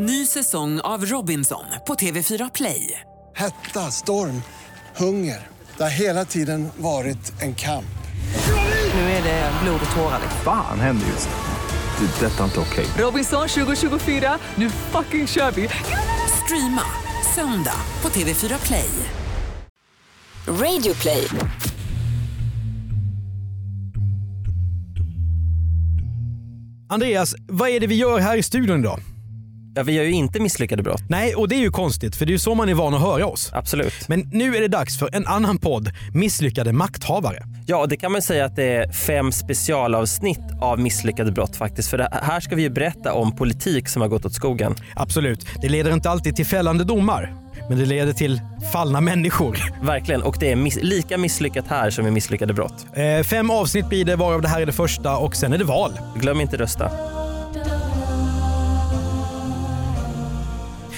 Ny 0.00 0.26
säsong 0.26 0.80
av 0.80 1.06
Robinson 1.06 1.64
på 1.86 1.94
TV4 1.94 2.50
Play. 2.54 3.00
Hetta, 3.36 3.90
storm, 3.90 4.42
hunger. 4.96 5.46
Det 5.76 5.82
har 5.82 5.90
hela 5.90 6.24
tiden 6.24 6.68
varit 6.76 7.42
en 7.42 7.54
kamp. 7.54 7.98
Nu 8.94 9.00
är 9.00 9.22
det 9.22 9.52
blod 9.62 9.80
och 9.90 9.96
tårar. 9.96 10.20
Fan 10.44 10.80
händer 10.80 11.06
just 11.06 11.28
nu. 11.28 12.06
Det. 12.06 12.26
är 12.26 12.30
Detta 12.30 12.40
är 12.40 12.44
inte 12.44 12.60
okej. 12.60 12.86
Robinson 12.98 13.48
2024, 13.48 14.38
nu 14.54 14.70
fucking 14.70 15.26
kör 15.26 15.50
vi! 15.50 15.68
Streama 16.44 16.82
söndag 17.34 17.80
på 18.00 18.08
TV4 18.08 18.66
Play. 18.66 18.90
Radio 20.46 20.94
play. 20.94 21.28
Andreas, 26.88 27.34
vad 27.48 27.68
är 27.68 27.80
det 27.80 27.86
vi 27.86 27.94
gör 27.94 28.18
här 28.18 28.36
i 28.36 28.42
studion 28.42 28.80
idag? 28.80 29.00
Ja, 29.78 29.84
vi 29.84 29.92
gör 29.92 30.04
ju 30.04 30.12
inte 30.12 30.40
misslyckade 30.40 30.82
brott. 30.82 31.02
Nej, 31.08 31.34
och 31.34 31.48
det 31.48 31.54
är 31.54 31.60
ju 31.60 31.70
konstigt 31.70 32.16
för 32.16 32.26
det 32.26 32.30
är 32.30 32.32
ju 32.32 32.38
så 32.38 32.54
man 32.54 32.68
är 32.68 32.74
van 32.74 32.94
att 32.94 33.00
höra 33.00 33.26
oss. 33.26 33.50
Absolut. 33.52 34.08
Men 34.08 34.20
nu 34.32 34.56
är 34.56 34.60
det 34.60 34.68
dags 34.68 34.98
för 34.98 35.14
en 35.16 35.26
annan 35.26 35.58
podd, 35.58 35.90
Misslyckade 36.14 36.72
makthavare. 36.72 37.42
Ja, 37.66 37.86
det 37.86 37.96
kan 37.96 38.12
man 38.12 38.22
säga 38.22 38.44
att 38.44 38.56
det 38.56 38.64
är 38.64 38.92
fem 38.92 39.32
specialavsnitt 39.32 40.40
av 40.60 40.78
misslyckade 40.80 41.32
brott 41.32 41.56
faktiskt. 41.56 41.90
För 41.90 42.08
här 42.22 42.40
ska 42.40 42.56
vi 42.56 42.62
ju 42.62 42.70
berätta 42.70 43.12
om 43.12 43.36
politik 43.36 43.88
som 43.88 44.02
har 44.02 44.08
gått 44.08 44.24
åt 44.26 44.34
skogen. 44.34 44.74
Absolut, 44.96 45.46
det 45.62 45.68
leder 45.68 45.92
inte 45.92 46.10
alltid 46.10 46.36
till 46.36 46.46
fällande 46.46 46.84
domar. 46.84 47.34
Men 47.68 47.78
det 47.78 47.84
leder 47.84 48.12
till 48.12 48.40
fallna 48.72 49.00
människor. 49.00 49.58
Verkligen, 49.82 50.22
och 50.22 50.36
det 50.40 50.52
är 50.52 50.56
miss 50.56 50.78
lika 50.82 51.18
misslyckat 51.18 51.64
här 51.68 51.90
som 51.90 52.06
i 52.06 52.10
misslyckade 52.10 52.54
brott. 52.54 52.86
Eh, 52.92 53.24
fem 53.24 53.50
avsnitt 53.50 53.88
blir 53.88 54.04
det, 54.04 54.16
varav 54.16 54.42
det 54.42 54.48
här 54.48 54.60
är 54.60 54.66
det 54.66 54.72
första 54.72 55.16
och 55.16 55.36
sen 55.36 55.52
är 55.52 55.58
det 55.58 55.64
val. 55.64 55.92
Glöm 56.16 56.40
inte 56.40 56.56
rösta. 56.56 56.90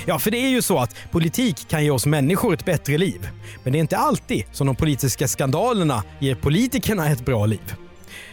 Ja, 0.07 0.19
för 0.19 0.31
det 0.31 0.39
är 0.39 0.49
ju 0.49 0.63
så 0.63 0.79
att 0.79 0.97
politik 1.11 1.69
kan 1.69 1.85
ge 1.85 1.91
oss 1.91 2.07
människor 2.07 2.55
ett 2.55 2.65
bättre 2.65 2.99
liv. 2.99 3.29
Men 3.65 3.73
det 3.73 3.79
är 3.79 3.81
inte 3.81 3.97
alltid 3.97 4.45
som 4.53 4.67
de 4.67 4.77
politiska 4.77 5.29
skandalerna 5.29 6.05
ger 6.19 6.35
politikerna 6.35 7.09
ett 7.09 7.25
bra 7.25 7.47
liv. 7.47 7.75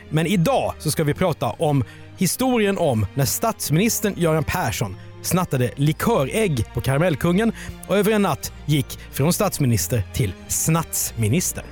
Men 0.10 0.28
idag 0.28 0.74
så 0.80 0.92
ska 0.92 1.04
vi 1.04 1.14
prata 1.14 1.50
om 1.50 1.84
historien 2.18 2.78
om 2.78 3.06
när 3.14 3.26
statsministern 3.26 4.14
Göran 4.18 4.44
Persson 4.44 4.96
snattade 5.22 5.72
likörägg 5.76 6.74
på 6.74 6.82
Karamellkungen 6.82 7.52
och 7.88 7.98
över 7.98 8.12
en 8.12 8.22
natt 8.22 8.54
gick 8.66 9.00
från 9.12 9.34
statsminister 9.34 10.04
till 10.14 10.34
snatsminister. 10.48 11.64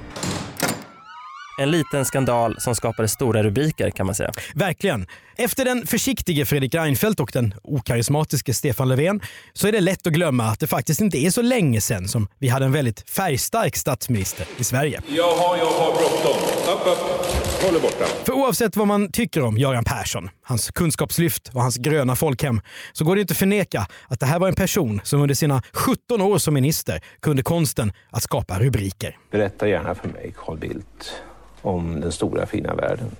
En 1.57 1.71
liten 1.71 2.05
skandal 2.05 2.55
som 2.59 2.75
skapade 2.75 3.07
stora 3.07 3.43
rubriker 3.43 3.89
kan 3.89 4.05
man 4.05 4.15
säga. 4.15 4.31
Verkligen. 4.55 5.07
Efter 5.37 5.65
den 5.65 5.87
försiktige 5.87 6.45
Fredrik 6.45 6.75
Reinfeldt 6.75 7.19
och 7.19 7.29
den 7.33 7.53
okarismatiske 7.63 8.53
Stefan 8.53 8.87
Löfven 8.89 9.21
så 9.53 9.67
är 9.67 9.71
det 9.71 9.81
lätt 9.81 10.07
att 10.07 10.13
glömma 10.13 10.43
att 10.43 10.59
det 10.59 10.67
faktiskt 10.67 11.01
inte 11.01 11.17
är 11.17 11.29
så 11.29 11.41
länge 11.41 11.81
sedan 11.81 12.07
som 12.07 12.27
vi 12.39 12.47
hade 12.47 12.65
en 12.65 12.71
väldigt 12.71 13.09
färgstark 13.09 13.75
statsminister 13.75 14.45
i 14.57 14.63
Sverige. 14.63 15.01
Jaha, 15.07 15.57
jag 15.57 15.65
har 15.65 15.91
bråttom. 15.91 16.41
Upp, 16.73 16.87
upp. 16.87 17.25
Håll 17.63 17.81
borta. 17.81 18.05
För 18.25 18.33
oavsett 18.33 18.75
vad 18.75 18.87
man 18.87 19.11
tycker 19.11 19.41
om 19.41 19.57
Göran 19.57 19.83
Persson, 19.83 20.29
hans 20.43 20.71
kunskapslyft 20.71 21.51
och 21.53 21.61
hans 21.61 21.77
gröna 21.77 22.15
folkhem, 22.15 22.61
så 22.93 23.05
går 23.05 23.15
det 23.15 23.21
inte 23.21 23.31
att 23.31 23.37
förneka 23.37 23.87
att 24.07 24.19
det 24.19 24.25
här 24.25 24.39
var 24.39 24.47
en 24.47 24.55
person 24.55 25.01
som 25.03 25.21
under 25.21 25.35
sina 25.35 25.61
17 25.73 26.21
år 26.21 26.37
som 26.37 26.53
minister 26.53 27.01
kunde 27.21 27.43
konsten 27.43 27.93
att 28.11 28.23
skapa 28.23 28.59
rubriker. 28.59 29.17
Berätta 29.31 29.67
gärna 29.67 29.95
för 29.95 30.07
mig, 30.07 30.33
Carl 30.45 30.57
Bildt, 30.57 31.21
om 31.65 32.01
den 32.01 32.11
stora 32.11 32.45
fina 32.45 32.75
världen. 32.75 33.11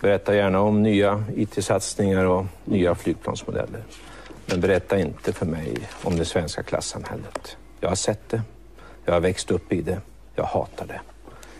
Berätta 0.00 0.34
gärna 0.34 0.60
om 0.60 0.82
nya 0.82 1.24
IT-satsningar 1.36 2.24
och 2.24 2.46
nya 2.64 2.94
flygplansmodeller. 2.94 3.82
Men 4.46 4.60
berätta 4.60 4.98
inte 4.98 5.32
för 5.32 5.46
mig 5.46 5.76
om 6.02 6.16
det 6.16 6.24
svenska 6.24 6.62
klassamhället. 6.62 7.56
Jag 7.80 7.88
har 7.88 7.96
sett 7.96 8.28
det. 8.28 8.42
Jag 9.04 9.12
har 9.12 9.20
växt 9.20 9.50
upp 9.50 9.72
i 9.72 9.80
det. 9.80 10.00
Jag 10.34 10.44
hatar 10.44 10.86
det. 10.86 11.00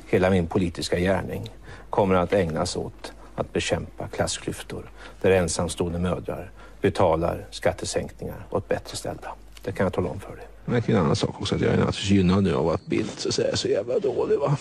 Hela 0.06 0.30
min 0.30 0.46
politiska 0.46 0.98
gärning 0.98 1.50
kommer 1.90 2.14
att 2.14 2.32
ägnas 2.32 2.76
åt 2.76 3.12
att 3.34 3.52
bekämpa 3.52 4.08
klassklyftor 4.08 4.90
där 5.20 5.30
ensamstående 5.30 5.98
mödrar 5.98 6.50
betalar 6.80 7.46
skattesänkningar 7.50 8.46
åt 8.50 8.68
bättre 8.68 8.96
ställda. 8.96 9.34
Det 9.64 9.72
kan 9.72 9.84
jag 9.84 9.92
tala 9.92 10.08
om 10.08 10.20
för 10.20 10.36
dig. 10.36 10.46
Men 10.64 10.82
en 10.86 10.96
annan 10.96 11.16
sak 11.16 11.40
också 11.40 11.54
att 11.54 11.60
jag 11.60 11.72
är 11.72 11.76
naturligtvis 11.76 12.10
gynnad 12.10 12.44
nu 12.44 12.54
av 12.54 12.68
att 12.68 12.86
Bildt 12.86 13.20
så, 13.20 13.32
säga, 13.32 13.56
så 13.56 13.68
jävla 13.68 13.98
dålig 13.98 14.38
va. 14.38 14.56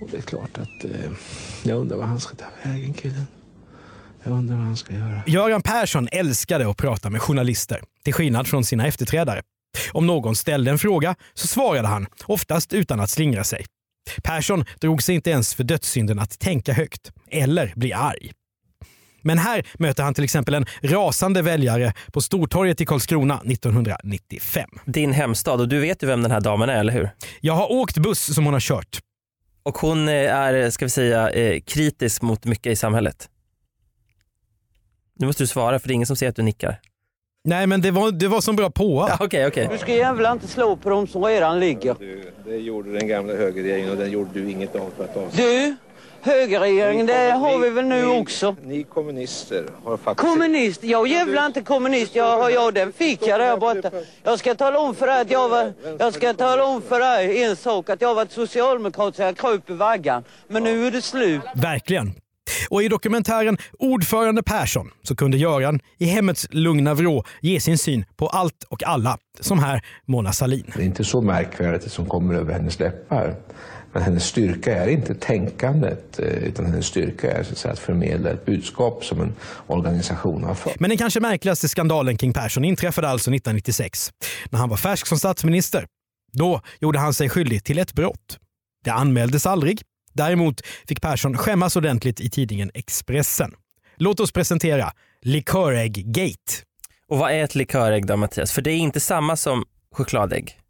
Och 0.00 0.08
det 0.10 0.16
är 0.16 0.22
klart 0.22 0.58
att 0.58 0.84
eh, 0.84 1.10
jag 1.62 1.78
undrar 1.78 1.96
vad 1.96 2.06
han 2.06 2.20
ska 2.20 2.36
ta 2.36 2.44
vägen 2.62 2.94
killen. 2.94 3.26
Jag 4.24 4.32
undrar 4.32 4.56
vad 4.56 4.64
han 4.64 4.76
ska 4.76 4.94
göra. 4.94 5.22
Göran 5.26 5.62
Persson 5.62 6.08
älskade 6.12 6.70
att 6.70 6.76
prata 6.76 7.10
med 7.10 7.22
journalister, 7.22 7.82
till 8.04 8.14
skillnad 8.14 8.48
från 8.48 8.64
sina 8.64 8.86
efterträdare. 8.86 9.42
Om 9.92 10.06
någon 10.06 10.36
ställde 10.36 10.70
en 10.70 10.78
fråga 10.78 11.14
så 11.34 11.46
svarade 11.46 11.88
han, 11.88 12.06
oftast 12.24 12.72
utan 12.72 13.00
att 13.00 13.10
slingra 13.10 13.44
sig. 13.44 13.64
Persson 14.22 14.64
drog 14.80 15.02
sig 15.02 15.14
inte 15.14 15.30
ens 15.30 15.54
för 15.54 15.64
dödssynden 15.64 16.18
att 16.18 16.38
tänka 16.38 16.72
högt 16.72 17.12
eller 17.30 17.72
bli 17.76 17.92
arg. 17.92 18.32
Men 19.22 19.38
här 19.38 19.66
möter 19.74 20.02
han 20.02 20.14
till 20.14 20.24
exempel 20.24 20.54
en 20.54 20.66
rasande 20.82 21.42
väljare 21.42 21.92
på 22.12 22.20
Stortorget 22.20 22.80
i 22.80 22.86
Karlskrona 22.86 23.40
1995. 23.46 24.70
Din 24.84 25.12
hemstad, 25.12 25.60
och 25.60 25.68
du 25.68 25.80
vet 25.80 26.02
ju 26.02 26.06
vem 26.06 26.22
den 26.22 26.30
här 26.30 26.40
damen 26.40 26.68
är, 26.68 26.80
eller 26.80 26.92
hur? 26.92 27.10
Jag 27.40 27.54
har 27.54 27.72
åkt 27.72 27.98
buss 27.98 28.34
som 28.34 28.44
hon 28.44 28.54
har 28.54 28.60
kört. 28.60 29.00
Och 29.70 29.78
hon 29.78 30.08
eh, 30.08 30.14
är, 30.14 30.70
ska 30.70 30.84
vi 30.84 30.90
säga, 30.90 31.30
eh, 31.30 31.60
kritisk 31.60 32.22
mot 32.22 32.44
mycket 32.44 32.72
i 32.72 32.76
samhället. 32.76 33.28
Nu 35.18 35.26
måste 35.26 35.42
du 35.42 35.46
svara 35.46 35.78
för 35.78 35.88
det 35.88 35.92
är 35.92 35.94
ingen 35.94 36.06
som 36.06 36.16
ser 36.16 36.28
att 36.28 36.36
du 36.36 36.42
nickar. 36.42 36.80
Nej, 37.44 37.66
men 37.66 37.80
det 37.80 37.90
var, 37.90 38.10
det 38.10 38.28
var 38.28 38.40
som 38.40 38.56
bra 38.56 38.70
på. 38.70 39.06
Ja, 39.08 39.16
Okej, 39.20 39.46
okej. 39.46 39.68
Du 39.72 39.78
ska 39.78 39.94
jävla 39.94 40.32
inte 40.32 40.48
slå 40.48 40.76
på 40.76 40.90
dem 40.90 41.06
som 41.06 41.24
redan 41.24 41.60
ligger. 41.60 41.96
Du, 41.98 42.32
det 42.44 42.56
gjorde 42.56 42.92
den 42.92 43.08
gamla 43.08 43.32
högerregeringen 43.32 43.90
och 43.90 43.96
den 43.96 44.10
gjorde 44.10 44.30
du 44.32 44.50
inget 44.50 44.76
av 44.76 44.90
för 44.96 45.04
att 45.04 45.16
avslöja. 45.16 45.48
Du, 45.48 45.76
högerregeringen, 46.22 47.06
det 47.06 47.30
har 47.30 47.58
vi 47.58 47.70
väl 47.70 47.84
nu 47.84 48.06
ni, 48.06 48.20
också. 48.20 48.56
Ni 48.64 48.82
kommunister 48.82 49.64
har 49.84 49.96
faktiskt... 49.96 50.28
Kommunist? 50.30 50.84
Jag 50.84 51.06
är 51.06 51.10
jävla 51.10 51.46
inte 51.46 51.60
kommunist. 51.60 52.14
Jag, 52.14 52.38
har- 52.40 52.50
jag, 52.50 52.74
den 52.74 52.92
fick 52.92 53.26
jag 53.26 53.40
där 53.40 53.56
borta. 53.56 53.90
Jag 54.22 54.38
ska 54.38 54.54
tala 54.54 54.78
om 54.78 54.94
för 54.94 55.06
dig 55.06 55.20
att 55.20 55.30
jag 55.30 55.48
var... 55.48 55.72
Jag 55.98 56.14
ska 56.14 56.34
tala 56.34 56.64
om 56.64 56.82
för 56.82 57.00
dig 57.00 57.42
en 57.44 57.56
sak. 57.56 57.90
Att 57.90 58.00
jag 58.00 58.08
har 58.08 58.14
varit 58.14 58.32
socialdemokrat 58.32 59.16
så 59.16 59.22
jag 59.22 59.36
kröp 59.36 59.70
i 59.70 59.72
vaggan. 59.72 60.24
Men 60.48 60.62
nu 60.62 60.86
är 60.86 60.90
det 60.90 61.02
slut. 61.02 61.40
Verkligen. 61.54 62.12
Och 62.70 62.82
i 62.82 62.88
dokumentären 62.88 63.58
Ordförande 63.78 64.42
Persson 64.42 64.90
så 65.02 65.16
kunde 65.16 65.36
Göran 65.38 65.80
i 65.98 66.04
hemmets 66.04 66.46
lugna 66.50 66.94
vrå 66.94 67.24
ge 67.40 67.60
sin 67.60 67.78
syn 67.78 68.04
på 68.16 68.26
allt 68.26 68.64
och 68.68 68.82
alla. 68.86 69.18
Som 69.40 69.58
här 69.58 69.82
Mona 70.06 70.32
Sahlin. 70.32 70.72
Det 70.76 70.82
är 70.82 70.86
inte 70.86 71.04
så 71.04 71.20
märkvärdigt 71.20 71.84
det 71.84 71.90
som 71.90 72.06
kommer 72.06 72.34
över 72.34 72.52
hennes 72.52 72.78
läppar. 72.78 73.34
Men 73.92 74.02
hennes 74.02 74.24
styrka 74.24 74.76
är 74.84 74.88
inte 74.88 75.14
tänkandet, 75.14 76.18
eh, 76.18 76.26
utan 76.26 76.66
hennes 76.66 76.86
styrka 76.86 77.32
är 77.32 77.42
så 77.42 77.52
att, 77.52 77.58
säga, 77.58 77.72
att 77.72 77.78
förmedla 77.78 78.30
ett 78.30 78.46
budskap 78.46 79.04
som 79.04 79.20
en 79.20 79.34
organisation 79.66 80.44
har 80.44 80.54
fått. 80.54 80.80
Men 80.80 80.90
den 80.90 80.98
kanske 80.98 81.20
märkligaste 81.20 81.68
skandalen 81.68 82.16
kring 82.16 82.32
Persson 82.32 82.64
inträffade 82.64 83.08
alltså 83.08 83.30
1996. 83.30 84.10
När 84.50 84.58
han 84.58 84.68
var 84.68 84.76
färsk 84.76 85.06
som 85.06 85.18
statsminister. 85.18 85.86
Då 86.32 86.60
gjorde 86.80 86.98
han 86.98 87.14
sig 87.14 87.28
skyldig 87.28 87.64
till 87.64 87.78
ett 87.78 87.92
brott. 87.92 88.38
Det 88.84 88.90
anmäldes 88.90 89.46
aldrig. 89.46 89.82
Däremot 90.12 90.60
fick 90.86 91.00
Persson 91.00 91.36
skämmas 91.36 91.76
ordentligt 91.76 92.20
i 92.20 92.30
tidningen 92.30 92.70
Expressen. 92.74 93.54
Låt 93.96 94.20
oss 94.20 94.32
presentera 94.32 94.92
Likörägg-gate. 95.22 96.62
Och 97.08 97.18
vad 97.18 97.32
är 97.32 97.44
ett 97.44 97.54
likörägg 97.54 98.06
då 98.06 98.16
Mattias? 98.16 98.52
För 98.52 98.62
det 98.62 98.70
är 98.70 98.76
inte 98.76 99.00
samma 99.00 99.36
som 99.36 99.64
chokladägg. 99.94 100.60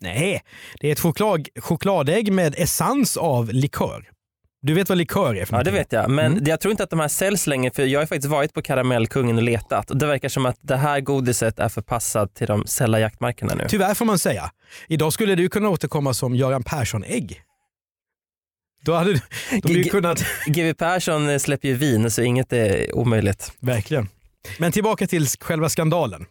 Nej, 0.00 0.42
det 0.80 0.88
är 0.88 0.92
ett 0.92 1.00
choklad, 1.00 1.48
chokladägg 1.60 2.32
med 2.32 2.54
essens 2.58 3.16
av 3.16 3.52
likör. 3.52 4.10
Du 4.62 4.74
vet 4.74 4.88
vad 4.88 4.98
likör 4.98 5.34
är 5.34 5.44
för 5.44 5.56
Ja 5.56 5.62
det 5.62 5.70
vet 5.70 5.92
jag, 5.92 6.10
men 6.10 6.32
Mm. 6.32 6.44
jag 6.46 6.60
tror 6.60 6.70
inte 6.70 6.82
att 6.84 6.90
de 6.90 7.00
här 7.00 7.08
säljs 7.08 7.46
längre 7.46 7.70
för 7.74 7.86
jag 7.86 8.00
har 8.00 8.06
faktiskt 8.06 8.28
varit 8.30 8.54
på 8.54 8.62
Karamellkungen 8.62 9.36
och 9.36 9.42
letat 9.42 9.90
det 9.94 10.06
verkar 10.06 10.28
som 10.28 10.46
att 10.46 10.56
det 10.60 10.76
här 10.76 11.00
godiset 11.00 11.58
är 11.58 11.68
förpassat 11.68 12.34
till 12.34 12.46
de 12.46 12.66
sälla 12.66 13.00
jaktmarkerna 13.00 13.54
nu. 13.54 13.66
Tyvärr 13.68 13.94
får 13.94 14.04
man 14.04 14.18
säga. 14.18 14.50
Idag 14.88 15.12
skulle 15.12 15.34
du 15.34 15.48
kunna 15.48 15.68
återkomma 15.68 16.14
som 16.14 16.34
Göran 16.34 16.62
Persson-ägg. 16.62 17.42
Då 18.84 18.94
hade 18.94 19.12
du, 19.12 19.20
då 19.62 19.68
G- 19.68 19.84
kunnat... 19.84 20.24
GW 20.46 20.74
Persson 20.74 21.28
eh, 21.28 21.38
släpper 21.38 21.68
ju 21.68 21.74
vin 21.74 22.10
så 22.10 22.22
inget 22.22 22.52
är 22.52 22.96
omöjligt. 22.96 23.52
Verkligen. 23.60 24.08
Men 24.58 24.72
tillbaka 24.72 25.06
till 25.06 25.26
själva 25.40 25.68
skandalen. 25.68 26.26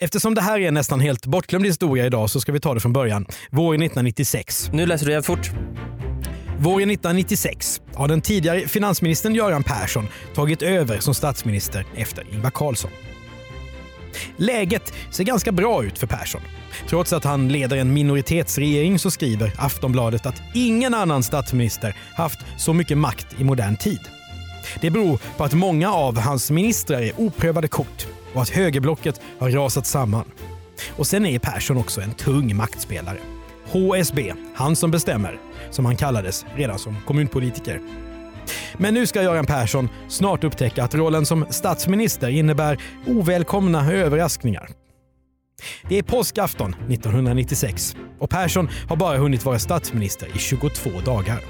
Eftersom 0.00 0.34
det 0.34 0.40
här 0.40 0.60
är 0.60 0.70
nästan 0.70 1.00
helt 1.00 1.26
bortglömd 1.26 1.66
historia 1.66 2.06
idag 2.06 2.30
så 2.30 2.40
ska 2.40 2.52
vi 2.52 2.60
ta 2.60 2.74
det 2.74 2.80
från 2.80 2.92
början. 2.92 3.26
Våren 3.50 3.82
1996. 3.82 4.70
Nu 4.72 4.86
läser 4.86 5.06
du 5.06 5.12
jävligt 5.12 5.26
fort. 5.26 5.50
Våren 6.58 6.90
1996 6.90 7.80
har 7.94 8.08
den 8.08 8.20
tidigare 8.20 8.60
finansministern 8.60 9.34
Göran 9.34 9.62
Persson 9.62 10.08
tagit 10.34 10.62
över 10.62 10.98
som 10.98 11.14
statsminister 11.14 11.86
efter 11.96 12.26
Ingvar 12.32 12.50
Carlsson. 12.50 12.90
Läget 14.36 14.92
ser 15.10 15.24
ganska 15.24 15.52
bra 15.52 15.84
ut 15.84 15.98
för 15.98 16.06
Persson. 16.06 16.40
Trots 16.88 17.12
att 17.12 17.24
han 17.24 17.48
leder 17.48 17.76
en 17.76 17.92
minoritetsregering 17.92 18.98
så 18.98 19.10
skriver 19.10 19.52
Aftonbladet 19.56 20.26
att 20.26 20.42
ingen 20.54 20.94
annan 20.94 21.22
statsminister 21.22 21.96
haft 22.16 22.38
så 22.58 22.72
mycket 22.72 22.98
makt 22.98 23.26
i 23.38 23.44
modern 23.44 23.76
tid. 23.76 24.00
Det 24.80 24.90
beror 24.90 25.18
på 25.36 25.44
att 25.44 25.54
många 25.54 25.92
av 25.92 26.18
hans 26.18 26.50
ministrar 26.50 27.02
är 27.02 27.20
oprövade 27.20 27.68
kort 27.68 28.06
och 28.38 28.42
att 28.42 28.50
högerblocket 28.50 29.20
har 29.38 29.50
rasat 29.50 29.86
samman. 29.86 30.24
Och 30.96 31.06
sen 31.06 31.26
är 31.26 31.38
Persson 31.38 31.76
också 31.76 32.00
en 32.00 32.12
tung 32.12 32.56
maktspelare. 32.56 33.18
HSB, 33.66 34.34
han 34.54 34.76
som 34.76 34.90
bestämmer, 34.90 35.40
som 35.70 35.84
han 35.84 35.96
kallades 35.96 36.46
redan 36.56 36.78
som 36.78 36.96
kommunpolitiker. 37.06 37.80
Men 38.76 38.94
nu 38.94 39.06
ska 39.06 39.22
Göran 39.22 39.46
Persson 39.46 39.88
snart 40.08 40.44
upptäcka 40.44 40.84
att 40.84 40.94
rollen 40.94 41.26
som 41.26 41.46
statsminister 41.50 42.28
innebär 42.28 42.78
ovälkomna 43.06 43.92
överraskningar. 43.92 44.68
Det 45.88 45.98
är 45.98 46.02
påskafton 46.02 46.74
1996 46.74 47.96
och 48.18 48.30
Persson 48.30 48.68
har 48.88 48.96
bara 48.96 49.18
hunnit 49.18 49.44
vara 49.44 49.58
statsminister 49.58 50.36
i 50.36 50.38
22 50.38 50.90
dagar. 51.04 51.40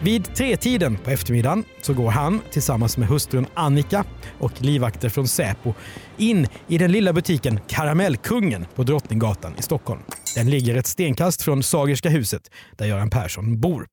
Vid 0.00 0.34
tretiden 0.34 0.98
på 0.98 1.10
eftermiddagen 1.10 1.64
så 1.82 1.94
går 1.94 2.10
han 2.10 2.40
tillsammans 2.50 2.96
med 2.96 3.08
hustrun 3.08 3.46
Annika 3.54 4.04
och 4.38 4.62
livvakter 4.62 5.08
från 5.08 5.28
Säpo 5.28 5.74
in 6.16 6.46
i 6.68 6.78
den 6.78 6.92
lilla 6.92 7.12
butiken 7.12 7.60
Karamellkungen 7.68 8.66
på 8.74 8.82
Drottninggatan 8.82 9.52
i 9.58 9.62
Stockholm. 9.62 10.00
Den 10.34 10.50
ligger 10.50 10.76
ett 10.76 10.86
stenkast 10.86 11.42
från 11.42 11.62
Sagerska 11.62 12.08
huset 12.08 12.42
där 12.76 12.86
Göran 12.86 13.10
Persson 13.10 13.60
bor. 13.60 13.86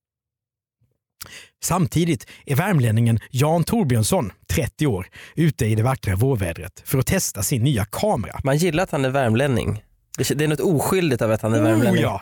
Samtidigt 1.63 2.27
är 2.45 2.55
värmlänningen 2.55 3.19
Jan 3.31 3.63
Torbjörnsson, 3.63 4.31
30 4.47 4.87
år, 4.87 5.07
ute 5.35 5.65
i 5.65 5.75
det 5.75 5.83
vackra 5.83 6.15
vårvädret 6.15 6.81
för 6.85 6.97
att 6.99 7.05
testa 7.05 7.43
sin 7.43 7.63
nya 7.63 7.85
kamera. 7.85 8.39
Man 8.43 8.57
gillar 8.57 8.83
att 8.83 8.91
han 8.91 9.05
är 9.05 9.09
värmlänning. 9.09 9.83
Det 10.17 10.43
är 10.43 10.47
något 10.47 10.59
oskyldigt 10.59 11.21
av 11.21 11.31
att 11.31 11.41
han 11.41 11.53
är 11.53 11.61
värmlänning. 11.61 12.05
Oh 12.05 12.11
ja! 12.11 12.21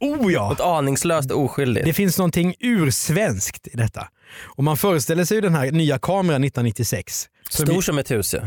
Oh 0.00 0.32
ja! 0.32 0.48
Något 0.48 0.60
aningslöst 0.60 1.30
oskyldigt. 1.30 1.86
Det 1.86 1.92
finns 1.92 2.18
någonting 2.18 2.54
ursvenskt 2.60 3.66
i 3.66 3.76
detta. 3.76 4.08
Och 4.40 4.64
man 4.64 4.76
föreställer 4.76 5.24
sig 5.24 5.40
den 5.40 5.54
här 5.54 5.70
nya 5.70 5.98
kameran 5.98 6.44
1996. 6.44 7.28
som 7.50 7.66
Stor 7.66 7.76
ju- 7.76 7.82
som 7.82 7.98
ett 7.98 8.10
hus 8.10 8.34
ja. 8.34 8.40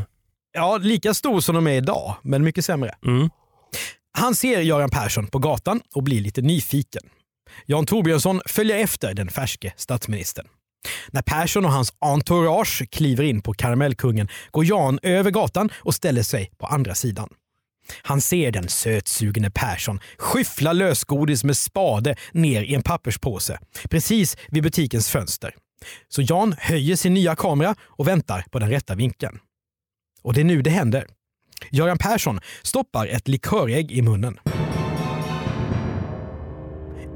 Ja, 0.53 0.77
lika 0.77 1.13
stor 1.13 1.39
som 1.41 1.55
de 1.55 1.67
är 1.67 1.71
idag, 1.71 2.15
men 2.21 2.43
mycket 2.43 2.65
sämre. 2.65 2.95
Mm. 3.05 3.29
Han 4.11 4.35
ser 4.35 4.61
Göran 4.61 4.89
Persson 4.89 5.27
på 5.27 5.39
gatan 5.39 5.81
och 5.95 6.03
blir 6.03 6.21
lite 6.21 6.41
nyfiken. 6.41 7.01
Jan 7.65 7.85
Torbjörnsson 7.85 8.41
följer 8.45 8.77
efter 8.77 9.13
den 9.13 9.29
färske 9.29 9.73
statsministern. 9.77 10.47
När 11.11 11.21
Persson 11.21 11.65
och 11.65 11.71
hans 11.71 11.93
entourage 11.99 12.83
kliver 12.91 13.23
in 13.23 13.41
på 13.41 13.53
Karamellkungen 13.53 14.27
går 14.51 14.65
Jan 14.65 14.99
över 15.03 15.31
gatan 15.31 15.69
och 15.75 15.95
ställer 15.95 16.23
sig 16.23 16.51
på 16.57 16.65
andra 16.65 16.95
sidan. 16.95 17.29
Han 18.01 18.21
ser 18.21 18.51
den 18.51 18.67
sötsugne 18.67 19.51
Persson 19.51 19.99
skyffla 20.17 20.73
lösgodis 20.73 21.43
med 21.43 21.57
spade 21.57 22.15
ner 22.31 22.61
i 22.61 22.75
en 22.75 22.81
papperspåse 22.81 23.59
precis 23.89 24.37
vid 24.47 24.63
butikens 24.63 25.09
fönster. 25.09 25.55
Så 26.09 26.21
Jan 26.21 26.55
höjer 26.59 26.95
sin 26.95 27.13
nya 27.13 27.35
kamera 27.35 27.75
och 27.81 28.07
väntar 28.07 28.45
på 28.51 28.59
den 28.59 28.69
rätta 28.69 28.95
vinkeln. 28.95 29.39
Och 30.21 30.33
det 30.33 30.41
är 30.41 30.45
nu 30.45 30.61
det 30.61 30.69
händer. 30.69 31.07
Göran 31.71 31.97
Persson 31.97 32.39
stoppar 32.63 33.07
ett 33.07 33.27
likörägg 33.27 33.91
i 33.91 34.01
munnen. 34.01 34.39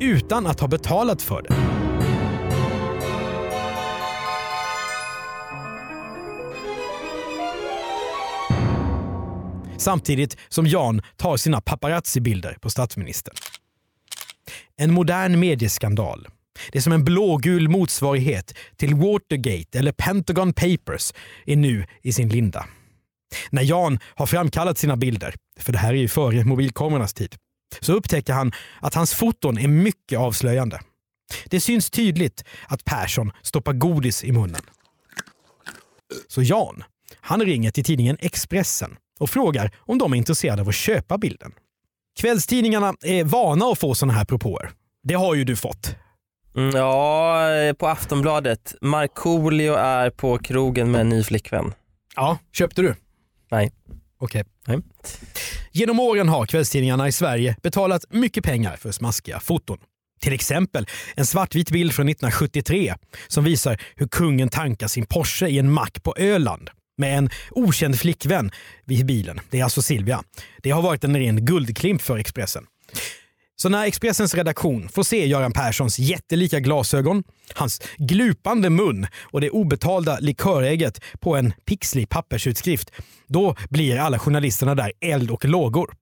Utan 0.02 0.48
att 0.48 0.60
ha 0.60 0.68
betalat 0.68 1.22
för 1.22 1.42
det. 1.42 1.56
Samtidigt 9.78 10.38
som 10.50 10.68
Jan 10.68 11.02
tar 11.18 11.38
sina 11.38 11.62
paparazzi-bilder 11.62 12.58
på 12.62 12.70
statsministern. 12.70 13.36
En 14.78 14.94
modern 14.94 15.40
medieskandal. 15.40 16.28
Det 16.72 16.78
är 16.78 16.82
som 16.82 16.94
en 16.94 17.06
blågul 17.06 17.70
motsvarighet 17.70 18.58
till 18.76 18.96
Watergate 18.96 19.80
eller 19.80 19.92
Pentagon 19.92 20.54
Papers 20.54 21.14
är 21.46 21.56
nu 21.56 21.86
i 22.02 22.14
sin 22.14 22.30
linda. 22.30 22.66
När 23.50 23.64
Jan 23.64 24.00
har 24.04 24.26
framkallat 24.26 24.78
sina 24.78 24.98
bilder, 24.98 25.36
för 25.60 25.72
det 25.74 25.80
här 25.80 25.94
är 25.94 25.98
ju 25.98 26.08
före 26.08 26.44
mobilkamerornas 26.44 27.14
tid, 27.14 27.36
så 27.80 27.94
upptäcker 27.94 28.34
han 28.34 28.52
att 28.82 28.94
hans 28.94 29.14
foton 29.14 29.58
är 29.58 29.68
mycket 29.68 30.20
avslöjande. 30.20 30.80
Det 31.46 31.60
syns 31.62 31.90
tydligt 31.90 32.44
att 32.68 32.86
Persson 32.86 33.32
stoppar 33.42 33.74
godis 33.74 34.24
i 34.24 34.32
munnen. 34.32 34.62
Så 36.28 36.42
Jan, 36.42 36.84
han 37.22 37.42
ringer 37.42 37.72
till 37.72 37.84
tidningen 37.84 38.18
Expressen 38.20 38.98
och 39.20 39.30
frågar 39.30 39.72
om 39.80 39.98
de 39.98 40.14
är 40.14 40.18
intresserade 40.18 40.62
av 40.62 40.70
att 40.70 40.76
köpa 40.76 41.18
bilden. 41.18 41.52
Kvällstidningarna 42.20 42.94
är 43.02 43.24
vana 43.24 43.66
att 43.66 43.80
få 43.80 43.96
sådana 43.96 44.14
här 44.14 44.26
propåer. 44.26 44.72
Det 45.04 45.14
har 45.14 45.36
ju 45.36 45.44
du 45.44 45.56
fått. 45.56 45.96
Mm, 46.56 46.76
ja, 46.76 47.44
på 47.78 47.88
Aftonbladet. 47.88 48.76
Markoolio 48.82 49.74
är 49.74 50.10
på 50.10 50.38
krogen 50.38 50.92
med 50.92 51.02
en 51.02 51.10
ny 51.10 51.24
flickvän. 51.24 51.74
Ja, 52.16 52.38
köpte 52.54 52.82
du? 52.82 52.96
Nej. 53.52 53.72
Okej. 54.20 54.44
Nej. 54.68 54.80
Genom 55.72 56.00
åren 56.00 56.30
har 56.30 56.46
kvällstidningarna 56.46 57.08
i 57.08 57.12
Sverige 57.12 57.56
betalat 57.64 58.06
mycket 58.10 58.44
pengar 58.44 58.76
för 58.78 58.92
smaskiga 58.92 59.40
foton. 59.40 59.78
Till 60.22 60.34
exempel 60.34 60.88
en 61.16 61.26
svartvit 61.26 61.72
bild 61.72 61.94
från 61.94 62.10
1973 62.10 62.96
som 63.28 63.44
visar 63.44 63.82
hur 63.96 64.08
kungen 64.08 64.50
tankar 64.50 64.88
sin 64.88 65.06
Porsche 65.06 65.48
i 65.48 65.60
en 65.60 65.72
mack 65.72 66.04
på 66.04 66.16
Öland 66.18 66.70
med 66.98 67.18
en 67.18 67.30
okänd 67.52 68.00
flickvän 68.00 68.52
vid 68.86 69.06
bilen. 69.06 69.40
Det 69.50 69.60
är 69.60 69.64
alltså 69.64 69.82
Silvia. 69.82 70.24
Det 70.64 70.72
har 70.72 70.82
varit 70.82 71.04
en 71.04 71.18
ren 71.18 71.46
guldklimp 71.46 72.02
för 72.02 72.18
Expressen. 72.18 72.66
Så 73.62 73.70
när 73.70 73.86
Expressens 73.86 74.36
redaktion 74.36 74.90
får 74.90 75.04
se 75.04 75.28
Göran 75.28 75.52
Perssons 75.52 76.00
jättelika 76.00 76.60
glasögon, 76.60 77.24
hans 77.54 77.82
glupande 77.98 78.70
mun 78.70 79.08
och 79.22 79.42
det 79.42 79.50
obetalda 79.50 80.18
likörägget 80.20 81.02
på 81.20 81.36
en 81.36 81.54
pixlig 81.66 82.10
pappersutskrift, 82.10 82.92
då 83.28 83.56
blir 83.70 83.98
alla 83.98 84.20
journalisterna 84.20 84.76
där 84.76 84.92
eld 85.02 85.32
och 85.32 85.46
lågor. 85.46 85.94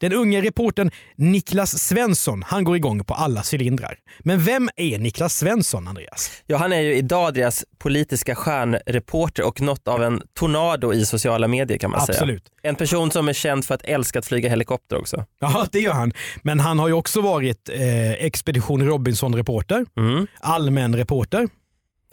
Den 0.00 0.12
unge 0.12 0.40
reportern 0.40 0.90
Niklas 1.16 1.78
Svensson 1.82 2.42
han 2.46 2.64
går 2.64 2.76
igång 2.76 3.04
på 3.04 3.14
alla 3.14 3.42
cylindrar. 3.52 3.98
Men 4.20 4.44
vem 4.44 4.70
är 4.76 4.98
Niklas 4.98 5.36
Svensson, 5.38 5.88
Andreas? 5.88 6.30
Ja, 6.46 6.56
han 6.56 6.72
är 6.72 6.80
ju 6.80 6.94
idag 6.96 7.34
deras 7.34 7.64
politiska 7.78 8.34
stjärnreporter 8.34 9.42
och 9.46 9.60
något 9.60 9.88
av 9.88 10.02
en 10.02 10.22
tornado 10.38 10.92
i 10.92 11.06
sociala 11.06 11.48
medier 11.48 11.78
kan 11.78 11.90
man 11.90 12.00
Absolut. 12.00 12.42
säga. 12.48 12.70
En 12.70 12.74
person 12.74 13.10
som 13.10 13.28
är 13.28 13.32
känd 13.32 13.64
för 13.64 13.74
att 13.74 13.82
älska 13.84 14.18
att 14.18 14.26
flyga 14.26 14.48
helikopter 14.48 14.96
också. 14.98 15.24
Ja, 15.40 15.66
det 15.72 15.80
gör 15.80 15.92
han. 15.92 16.12
Men 16.42 16.60
han 16.60 16.78
har 16.78 16.88
ju 16.88 16.94
också 16.94 17.20
varit 17.20 17.68
eh, 17.68 18.12
Expedition 18.12 18.86
Robinson-reporter, 18.86 19.86
Mm. 19.96 20.26
allmän 20.40 20.96
reporter. 20.96 21.48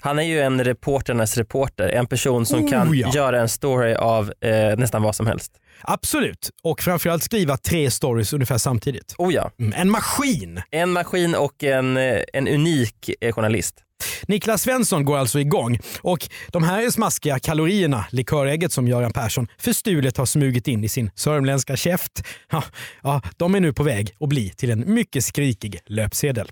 Han 0.03 0.19
är 0.19 0.23
ju 0.23 0.41
en 0.41 0.63
reporternas 0.63 1.37
reporter, 1.37 1.89
en 1.89 2.07
person 2.07 2.45
som 2.45 2.63
Oh, 2.63 2.69
kan 2.69 2.97
ja. 2.97 3.11
göra 3.15 3.41
en 3.41 3.49
story 3.49 3.93
av 3.93 4.33
eh, 4.41 4.77
nästan 4.77 5.03
vad 5.03 5.15
som 5.15 5.27
helst. 5.27 5.51
Absolut. 5.81 6.49
Och 6.63 6.81
framförallt 6.81 7.23
skriva 7.23 7.57
tre 7.57 7.91
stories 7.91 8.33
ungefär 8.33 8.57
samtidigt. 8.57 9.15
Oh 9.17 9.33
ja. 9.33 9.51
Mm, 9.59 9.73
en 9.75 9.89
maskin! 9.89 10.61
En 10.71 10.91
maskin 10.91 11.35
och 11.35 11.63
en, 11.63 11.97
eh, 11.97 12.19
en 12.33 12.47
unik 12.47 13.09
eh, 13.21 13.33
journalist. 13.33 13.75
Niklas 14.27 14.61
Svensson 14.61 15.05
går 15.05 15.17
alltså 15.17 15.39
igång 15.39 15.79
och 16.01 16.29
de 16.47 16.63
här 16.63 16.89
smaskiga 16.89 17.39
kalorierna, 17.39 18.05
likörägget 18.11 18.71
som 18.71 18.87
Göran 18.87 19.13
Persson 19.13 19.47
förstulet 19.57 20.17
har 20.17 20.25
smugit 20.25 20.67
in 20.67 20.83
i 20.83 20.89
sin 20.89 21.11
sörmländska 21.15 21.75
käft, 21.75 22.23
ja, 22.51 22.63
ja, 23.03 23.21
de 23.37 23.55
är 23.55 23.59
nu 23.59 23.73
på 23.73 23.83
väg 23.83 24.15
att 24.19 24.29
bli 24.29 24.49
till 24.49 24.71
en 24.71 24.93
mycket 24.93 25.23
skrikig 25.23 25.79
löpsedel. 25.85 26.51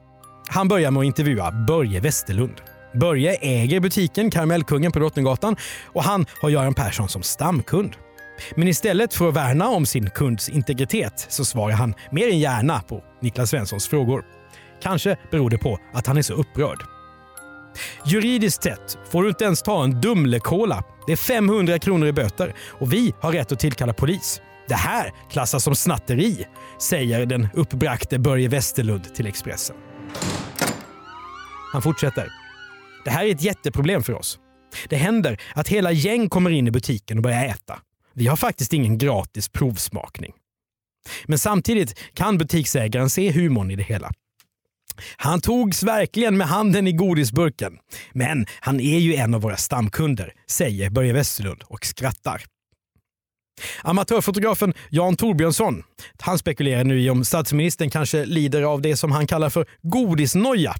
han 0.53 0.67
börjar 0.67 0.91
med 0.91 0.99
att 0.99 1.05
intervjua 1.05 1.51
Börje 1.51 1.99
Westerlund. 1.99 2.61
Börje 2.93 3.35
äger 3.35 3.79
butiken 3.79 4.31
Karamellkungen 4.31 4.91
på 4.91 4.99
Drottninggatan 4.99 5.55
och 5.85 6.03
han 6.03 6.25
har 6.41 6.49
Göran 6.49 6.73
Persson 6.73 7.09
som 7.09 7.23
stamkund. 7.23 7.95
Men 8.55 8.67
istället 8.67 9.13
för 9.13 9.29
att 9.29 9.35
värna 9.35 9.69
om 9.69 9.85
sin 9.85 10.09
kunds 10.09 10.49
integritet 10.49 11.25
så 11.29 11.45
svarar 11.45 11.75
han 11.75 11.93
mer 12.11 12.27
än 12.27 12.39
gärna 12.39 12.79
på 12.79 13.03
Niklas 13.21 13.49
Svenssons 13.49 13.87
frågor. 13.87 14.23
Kanske 14.81 15.17
beror 15.31 15.49
det 15.49 15.57
på 15.57 15.79
att 15.93 16.07
han 16.07 16.17
är 16.17 16.21
så 16.21 16.33
upprörd. 16.33 16.79
Juridiskt 18.05 18.63
sett 18.63 18.97
får 19.11 19.23
du 19.23 19.29
inte 19.29 19.43
ens 19.43 19.61
ta 19.61 19.83
en 19.83 20.01
Dumlekola. 20.01 20.83
Det 21.07 21.11
är 21.11 21.17
500 21.17 21.79
kronor 21.79 22.07
i 22.07 22.13
böter 22.13 22.55
och 22.67 22.93
vi 22.93 23.13
har 23.21 23.31
rätt 23.31 23.51
att 23.51 23.59
tillkalla 23.59 23.93
polis. 23.93 24.41
Det 24.67 24.75
här 24.75 25.13
klassas 25.31 25.63
som 25.63 25.75
snatteri, 25.75 26.45
säger 26.81 27.25
den 27.25 27.47
uppbragte 27.53 28.19
Börje 28.19 28.47
Westerlund 28.47 29.15
till 29.15 29.27
Expressen. 29.27 29.75
Han 31.71 31.81
fortsätter. 31.81 32.33
Det 33.03 33.09
här 33.09 33.25
är 33.25 33.31
ett 33.31 33.41
jätteproblem 33.41 34.03
för 34.03 34.13
oss. 34.13 34.39
Det 34.89 34.95
händer 34.95 35.41
att 35.55 35.67
hela 35.67 35.91
gäng 35.91 36.29
kommer 36.29 36.49
in 36.49 36.67
i 36.67 36.71
butiken 36.71 37.17
och 37.17 37.23
börjar 37.23 37.45
äta. 37.45 37.79
Vi 38.13 38.27
har 38.27 38.35
faktiskt 38.35 38.73
ingen 38.73 38.97
gratis 38.97 39.49
provsmakning. 39.49 40.33
Men 41.25 41.39
samtidigt 41.39 41.99
kan 42.13 42.37
butiksägaren 42.37 43.09
se 43.09 43.31
humorn 43.31 43.71
i 43.71 43.75
det 43.75 43.83
hela. 43.83 44.11
Han 45.17 45.41
togs 45.41 45.83
verkligen 45.83 46.37
med 46.37 46.47
handen 46.47 46.87
i 46.87 46.91
godisburken. 46.91 47.77
Men 48.13 48.45
han 48.59 48.79
är 48.79 48.99
ju 48.99 49.15
en 49.15 49.33
av 49.33 49.41
våra 49.41 49.57
stamkunder, 49.57 50.33
säger 50.47 50.89
Börje 50.89 51.13
Westerlund 51.13 51.63
och 51.63 51.85
skrattar. 51.85 52.43
Amatörfotografen 53.81 54.73
Jan 54.89 55.15
Torbjörnsson 55.15 55.83
han 56.21 56.39
spekulerar 56.39 56.83
nu 56.83 57.01
i 57.01 57.09
om 57.09 57.25
statsministern 57.25 57.89
kanske 57.89 58.25
lider 58.25 58.61
av 58.61 58.81
det 58.81 58.97
som 58.97 59.11
han 59.11 59.27
kallar 59.27 59.49
för 59.49 59.65
godisnoja. 59.81 60.75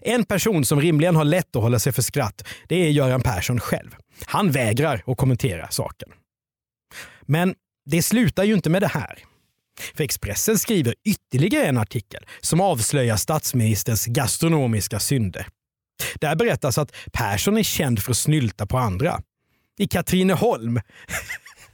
En 0.00 0.24
person 0.24 0.64
som 0.64 0.80
rimligen 0.80 1.16
har 1.16 1.24
lätt 1.24 1.56
att 1.56 1.62
hålla 1.62 1.78
sig 1.78 1.92
för 1.92 2.02
skratt 2.02 2.48
det 2.68 2.76
är 2.76 2.90
Göran 2.90 3.22
Persson 3.22 3.60
själv. 3.60 3.96
Han 4.26 4.50
vägrar 4.50 5.02
att 5.06 5.16
kommentera 5.16 5.70
saken. 5.70 6.08
Men 7.22 7.54
det 7.86 8.02
slutar 8.02 8.44
ju 8.44 8.54
inte 8.54 8.70
med 8.70 8.82
det 8.82 8.88
här. 8.88 9.18
För 9.94 10.04
Expressen 10.04 10.58
skriver 10.58 10.94
ytterligare 11.04 11.66
en 11.66 11.78
artikel 11.78 12.26
som 12.40 12.60
avslöjar 12.60 13.16
statsministerns 13.16 14.06
gastronomiska 14.06 15.00
synder. 15.00 15.46
Där 16.14 16.36
berättas 16.36 16.78
att 16.78 16.92
Persson 17.12 17.56
är 17.56 17.62
känd 17.62 18.02
för 18.02 18.10
att 18.10 18.16
snylta 18.16 18.66
på 18.66 18.78
andra. 18.78 19.20
I 19.78 19.86
Katrineholm. 19.86 20.80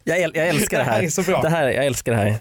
Jag, 0.05 0.23
äl 0.23 0.33
jag 0.35 0.49
älskar 0.49 0.79
det 0.79 0.85
här. 0.85 0.93
Det 0.93 0.99
här 0.99 1.07
är 1.07 1.11
så 1.11 1.23
bra. 1.23 1.43
Det 1.43 1.49
här, 1.49 1.69
jag 1.69 1.87
älskar 1.87 2.13
det 2.13 2.19
här. 2.19 2.39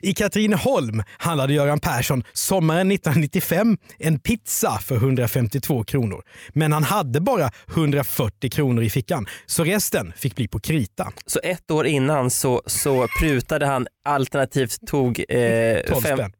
I 0.00 0.14
Katrineholm 0.14 1.02
handlade 1.18 1.52
Göran 1.54 1.80
Persson 1.80 2.24
sommaren 2.32 2.90
1995 2.90 3.78
en 3.98 4.18
pizza 4.18 4.78
för 4.78 4.96
152 4.96 5.84
kronor. 5.84 6.22
Men 6.48 6.72
han 6.72 6.84
hade 6.84 7.20
bara 7.20 7.50
140 7.68 8.50
kronor 8.50 8.82
i 8.82 8.90
fickan, 8.90 9.26
så 9.46 9.64
resten 9.64 10.12
fick 10.16 10.36
bli 10.36 10.48
på 10.48 10.60
krita. 10.60 11.12
Så 11.26 11.40
ett 11.42 11.70
år 11.70 11.86
innan 11.86 12.30
så, 12.30 12.62
så 12.66 13.06
prutade 13.20 13.66
han 13.66 13.86
alternativt 14.04 14.86
tog 14.86 15.24
eh, 15.28 15.80
12 15.88 16.02
fem, 16.02 16.16
spänn. 16.16 16.32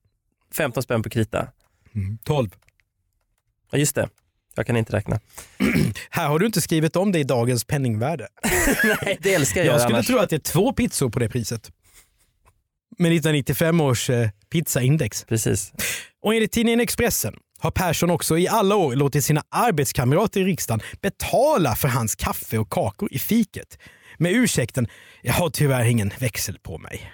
15 0.54 0.82
spänn 0.82 1.02
på 1.02 1.10
krita. 1.10 1.46
Mm, 1.94 2.18
12. 2.24 2.50
Ja 3.72 3.78
just 3.78 3.94
det, 3.94 4.08
jag 4.54 4.66
kan 4.66 4.76
inte 4.76 4.92
räkna. 4.92 5.20
Här 6.10 6.28
har 6.28 6.38
du 6.38 6.46
inte 6.46 6.60
skrivit 6.60 6.96
om 6.96 7.12
det 7.12 7.18
i 7.18 7.24
dagens 7.24 7.64
penningvärde. 7.64 8.28
Nej, 9.02 9.18
det 9.22 9.34
älskar 9.34 9.64
jag, 9.64 9.74
Jag 9.74 9.80
skulle 9.80 9.96
annars. 9.96 10.06
tro 10.06 10.18
att 10.18 10.30
det 10.30 10.36
är 10.36 10.40
två 10.40 10.72
pizzor 10.72 11.10
på 11.10 11.18
det 11.18 11.28
priset. 11.28 11.70
Med 12.98 13.12
1995 13.12 13.80
års 13.80 14.10
eh, 14.10 14.28
pizzaindex. 14.50 15.24
Precis. 15.24 15.72
Och 16.22 16.34
enligt 16.34 16.52
tidningen 16.52 16.80
Expressen 16.80 17.34
har 17.58 17.70
Persson 17.70 18.10
också 18.10 18.38
i 18.38 18.48
alla 18.48 18.76
år 18.76 18.94
låtit 18.94 19.24
sina 19.24 19.42
arbetskamrater 19.48 20.40
i 20.40 20.44
riksdagen 20.44 20.80
betala 21.00 21.74
för 21.76 21.88
hans 21.88 22.14
kaffe 22.14 22.58
och 22.58 22.70
kakor 22.70 23.08
i 23.12 23.18
fiket. 23.18 23.78
Med 24.18 24.32
ursäkten, 24.32 24.86
jag 25.22 25.32
har 25.32 25.50
tyvärr 25.50 25.84
ingen 25.84 26.12
växel 26.18 26.58
på 26.58 26.78
mig. 26.78 27.12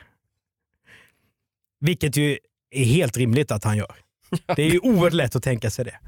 Vilket 1.81 2.17
ju 2.17 2.39
är 2.71 2.85
helt 2.85 3.17
rimligt 3.17 3.51
att 3.51 3.65
han 3.65 3.77
gör. 3.77 3.95
Det 4.57 4.63
är 4.63 4.71
ju 4.71 4.79
oerhört 4.79 5.13
lätt 5.13 5.37
att 5.37 5.43
tänka 5.43 5.71
sig 5.71 5.85
det. 5.85 5.99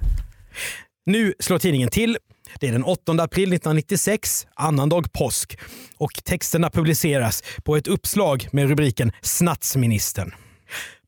Nu 1.06 1.34
slår 1.38 1.58
tidningen 1.58 1.88
till. 1.88 2.18
Det 2.60 2.68
är 2.68 2.72
den 2.72 2.84
8 2.84 3.12
april 3.12 3.52
1996, 3.52 4.46
annandag 4.54 5.12
påsk. 5.12 5.58
Och 5.96 6.12
texterna 6.24 6.70
publiceras 6.70 7.42
på 7.64 7.76
ett 7.76 7.86
uppslag 7.86 8.48
med 8.52 8.68
rubriken 8.68 9.12
“Snatsministern”. 9.22 10.34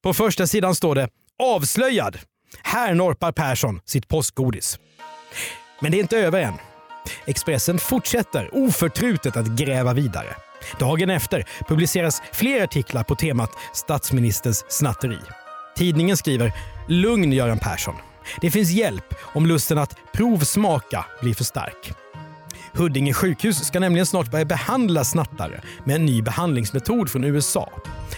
På 0.03 0.15
första 0.15 0.47
sidan 0.47 0.75
står 0.75 0.95
det 0.95 1.09
“Avslöjad! 1.39 2.19
Här 2.63 2.95
norpar 2.95 3.33
Persson 3.33 3.81
sitt 3.85 4.09
påskgodis”. 4.09 4.79
Men 5.81 5.93
det 5.93 5.99
är 5.99 6.01
inte 6.01 6.19
över 6.19 6.41
än. 6.41 6.55
Expressen 7.27 7.79
fortsätter 7.79 8.51
oförtrutet 8.53 9.37
att 9.37 9.47
gräva 9.47 9.95
vidare. 9.95 10.37
Dagen 10.79 11.11
efter 11.11 11.45
publiceras 11.69 12.23
fler 12.33 12.65
artiklar 12.65 13.03
på 13.03 13.15
temat 13.15 13.51
statsministerns 13.75 14.65
snatteri. 14.69 15.19
Tidningen 15.77 16.17
skriver 16.17 16.53
“Lugn 16.89 17.33
Göran 17.33 17.59
Persson. 17.59 17.95
Det 18.41 18.51
finns 18.51 18.71
hjälp 18.71 19.15
om 19.21 19.47
lusten 19.47 19.79
att 19.79 19.97
provsmaka 20.13 21.05
blir 21.21 21.35
för 21.35 21.45
stark. 21.45 21.93
Huddinge 22.73 23.13
sjukhus 23.13 23.65
ska 23.65 23.81
nämligen 23.81 24.07
snart 24.07 24.31
börja 24.31 24.45
behandla 24.45 25.05
snattare 25.05 25.61
med 25.85 25.97
en 25.97 26.07
ny 26.07 26.23
behandlingsmetod 26.23 27.11
från 27.11 27.25
USA. 27.25 27.73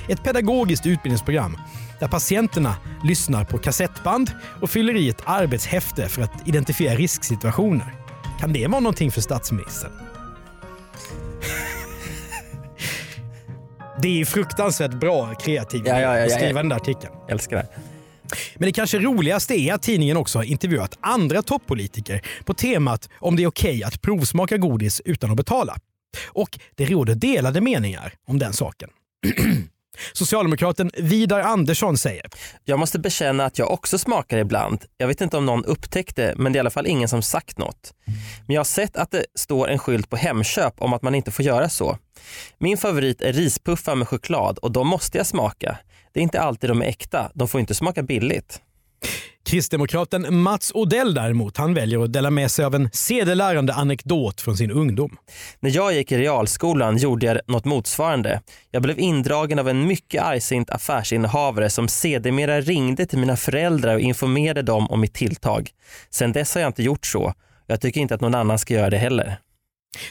Ett 0.08 0.22
pedagogiskt 0.22 0.86
utbildningsprogram 0.86 1.58
där 2.00 2.08
patienterna 2.08 2.76
lyssnar 3.04 3.44
på 3.44 3.58
kassettband 3.58 4.30
och 4.60 4.70
fyller 4.70 4.96
i 4.96 5.08
ett 5.08 5.22
arbetshäfte 5.24 6.08
för 6.08 6.22
att 6.22 6.48
identifiera 6.48 6.94
risksituationer. 6.94 7.94
Kan 8.40 8.52
det 8.52 8.66
vara 8.66 8.80
någonting 8.80 9.10
för 9.10 9.20
statsministern? 9.20 9.92
Det 14.02 14.20
är 14.20 14.24
fruktansvärt 14.24 14.94
bra 14.94 15.34
kreativt 15.34 15.82
Ja, 15.86 16.00
ja, 16.00 16.18
ja, 16.18 16.24
att 16.24 16.32
skriva 16.32 16.60
den 16.62 16.68
där 16.68 16.76
artikeln. 16.76 17.14
Älskar 17.28 17.56
det. 17.56 17.68
Men 18.56 18.66
det 18.66 18.72
kanske 18.72 18.98
roligaste 18.98 19.54
är 19.54 19.74
att 19.74 19.82
tidningen 19.82 20.16
också 20.16 20.38
har 20.38 20.44
intervjuat 20.44 20.98
andra 21.00 21.42
toppolitiker 21.42 22.22
på 22.44 22.54
temat 22.54 23.08
om 23.18 23.36
det 23.36 23.42
är 23.42 23.46
okej 23.46 23.82
att 23.84 24.02
provsmaka 24.02 24.56
godis 24.56 25.02
utan 25.04 25.30
att 25.30 25.36
betala. 25.36 25.76
Och 26.26 26.58
det 26.74 26.84
råder 26.84 27.14
delade 27.14 27.60
meningar 27.60 28.14
om 28.26 28.38
den 28.38 28.52
saken. 28.52 28.90
Socialdemokraten 30.12 30.90
Vidar 30.96 31.40
Andersson 31.40 31.98
säger 31.98 32.22
Jag 32.64 32.78
måste 32.78 32.98
bekänna 32.98 33.44
att 33.44 33.58
jag 33.58 33.70
också 33.70 33.98
smakar 33.98 34.38
ibland. 34.38 34.84
Jag 34.96 35.08
vet 35.08 35.20
inte 35.20 35.36
om 35.36 35.46
någon 35.46 35.64
upptäckte 35.64 36.34
men 36.36 36.52
det 36.52 36.56
är 36.56 36.58
i 36.58 36.60
alla 36.60 36.70
fall 36.70 36.86
ingen 36.86 37.08
som 37.08 37.22
sagt 37.22 37.58
något. 37.58 37.94
Men 38.46 38.54
jag 38.54 38.60
har 38.60 38.64
sett 38.64 38.96
att 38.96 39.10
det 39.10 39.24
står 39.34 39.68
en 39.68 39.78
skylt 39.78 40.10
på 40.10 40.16
Hemköp 40.16 40.74
om 40.78 40.92
att 40.92 41.02
man 41.02 41.14
inte 41.14 41.30
får 41.30 41.44
göra 41.44 41.68
så. 41.68 41.98
Min 42.58 42.78
favorit 42.78 43.22
är 43.22 43.32
rispuffar 43.32 43.94
med 43.94 44.08
choklad 44.08 44.58
och 44.58 44.72
de 44.72 44.88
måste 44.88 45.18
jag 45.18 45.26
smaka. 45.26 45.78
Det 46.12 46.20
är 46.20 46.22
inte 46.22 46.40
alltid 46.40 46.70
de 46.70 46.82
är 46.82 46.86
äkta, 46.86 47.30
de 47.34 47.48
får 47.48 47.60
inte 47.60 47.74
smaka 47.74 48.02
billigt. 48.02 48.60
Kristdemokraten 49.48 50.42
Mats 50.42 50.72
Odell 50.74 51.14
däremot, 51.14 51.56
han 51.56 51.74
väljer 51.74 52.04
att 52.04 52.12
dela 52.12 52.30
med 52.30 52.50
sig 52.50 52.64
av 52.64 52.74
en 52.74 52.90
sedelärande 52.92 53.74
anekdot 53.74 54.40
från 54.40 54.56
sin 54.56 54.70
ungdom. 54.70 55.16
När 55.60 55.70
jag 55.70 55.94
gick 55.94 56.12
i 56.12 56.18
realskolan 56.18 56.96
gjorde 56.96 57.26
jag 57.26 57.40
något 57.46 57.64
motsvarande. 57.64 58.40
Jag 58.70 58.82
blev 58.82 58.98
indragen 58.98 59.58
av 59.58 59.68
en 59.68 59.86
mycket 59.86 60.22
argsint 60.22 60.70
affärsinnehavare 60.70 61.70
som 61.70 61.88
sedermera 61.88 62.60
ringde 62.60 63.06
till 63.06 63.18
mina 63.18 63.36
föräldrar 63.36 63.94
och 63.94 64.00
informerade 64.00 64.62
dem 64.62 64.90
om 64.90 65.00
mitt 65.00 65.14
tilltag. 65.14 65.70
Sen 66.10 66.32
dess 66.32 66.54
har 66.54 66.60
jag 66.60 66.68
inte 66.68 66.82
gjort 66.82 67.06
så. 67.06 67.34
Jag 67.66 67.80
tycker 67.80 68.00
inte 68.00 68.14
att 68.14 68.20
någon 68.20 68.34
annan 68.34 68.58
ska 68.58 68.74
göra 68.74 68.90
det 68.90 68.98
heller. 68.98 69.38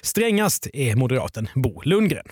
Strängast 0.02 0.68
är 0.74 0.96
moderaten 0.96 1.50
Bo 1.56 1.82
Lundgren. 1.82 2.26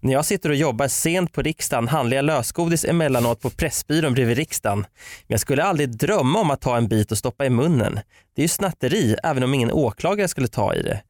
När 0.00 0.12
jag 0.12 0.24
sitter 0.24 0.48
och 0.48 0.56
jobbar 0.56 0.88
sent 0.88 1.32
på 1.32 1.42
riksdagen 1.42 1.88
handlar 1.88 2.16
jag 2.16 2.24
lösgodis 2.24 2.84
emellanåt 2.84 3.40
på 3.40 3.50
Pressbyrån 3.50 4.14
bredvid 4.14 4.36
riksdagen. 4.36 4.78
Men 4.78 4.86
jag 5.26 5.40
skulle 5.40 5.64
aldrig 5.64 5.96
drömma 5.96 6.38
om 6.38 6.50
att 6.50 6.60
ta 6.60 6.76
en 6.76 6.88
bit 6.88 7.12
och 7.12 7.18
stoppa 7.18 7.46
i 7.46 7.50
munnen. 7.50 8.00
Det 8.36 8.42
är 8.42 8.44
ju 8.44 8.48
snatteri 8.48 9.16
även 9.22 9.42
om 9.42 9.54
ingen 9.54 9.72
åklagare 9.72 10.28
skulle 10.28 10.48
ta 10.48 10.74
i 10.74 10.82
det. 10.82 11.02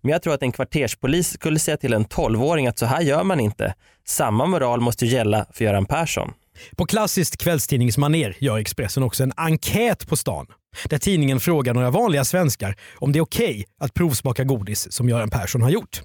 Men 0.00 0.12
jag 0.12 0.22
tror 0.22 0.34
att 0.34 0.42
en 0.42 0.52
kvarterspolis 0.52 1.32
skulle 1.32 1.58
säga 1.58 1.76
till 1.76 1.92
en 1.92 2.04
12-åring 2.04 2.66
att 2.66 2.78
så 2.78 2.86
här 2.86 3.00
gör 3.00 3.24
man 3.24 3.40
inte. 3.40 3.74
Samma 4.06 4.46
moral 4.46 4.80
måste 4.80 5.06
ju 5.06 5.12
gälla 5.12 5.46
för 5.52 5.64
Göran 5.64 5.86
Persson. 5.86 6.32
På 6.76 6.86
klassiskt 6.86 7.36
kvällstidningsmaner 7.36 8.36
gör 8.38 8.58
Expressen 8.58 9.02
också 9.02 9.22
en 9.22 9.32
enkät 9.36 10.08
på 10.08 10.16
stan 10.16 10.46
där 10.88 10.98
tidningen 10.98 11.40
frågar 11.40 11.74
några 11.74 11.90
vanliga 11.90 12.24
svenskar 12.24 12.76
om 12.94 13.12
det 13.12 13.18
är 13.18 13.20
okej 13.20 13.64
att 13.78 13.94
provsmaka 13.94 14.44
godis 14.44 14.92
som 14.92 15.08
Göran 15.08 15.30
Persson 15.30 15.62
har 15.62 15.70
gjort. 15.70 16.02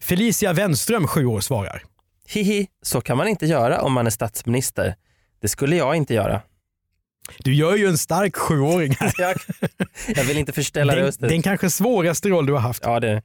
Felicia 0.00 0.52
Wenström, 0.52 1.06
7 1.06 1.26
år, 1.26 1.40
svarar. 1.40 1.82
Hihi, 2.28 2.66
så 2.82 3.00
kan 3.00 3.16
man 3.16 3.28
inte 3.28 3.46
göra 3.46 3.80
om 3.82 3.92
man 3.92 4.06
är 4.06 4.10
statsminister. 4.10 4.94
Det 5.40 5.48
skulle 5.48 5.76
jag 5.76 5.96
inte 5.96 6.14
göra. 6.14 6.42
Du 7.38 7.54
gör 7.54 7.76
ju 7.76 7.86
en 7.86 7.98
stark 7.98 8.36
sjuåring 8.36 8.96
här. 9.00 9.12
Jag, 9.18 9.36
jag 10.16 10.24
vill 10.24 10.38
inte 10.38 10.52
förställa 10.52 10.94
Den, 10.94 11.04
rösten. 11.04 11.28
den 11.28 11.42
kanske 11.42 11.70
svåraste 11.70 12.28
roll 12.28 12.46
du 12.46 12.52
har 12.52 12.60
haft. 12.60 12.82
Ja, 12.84 13.00
det. 13.00 13.22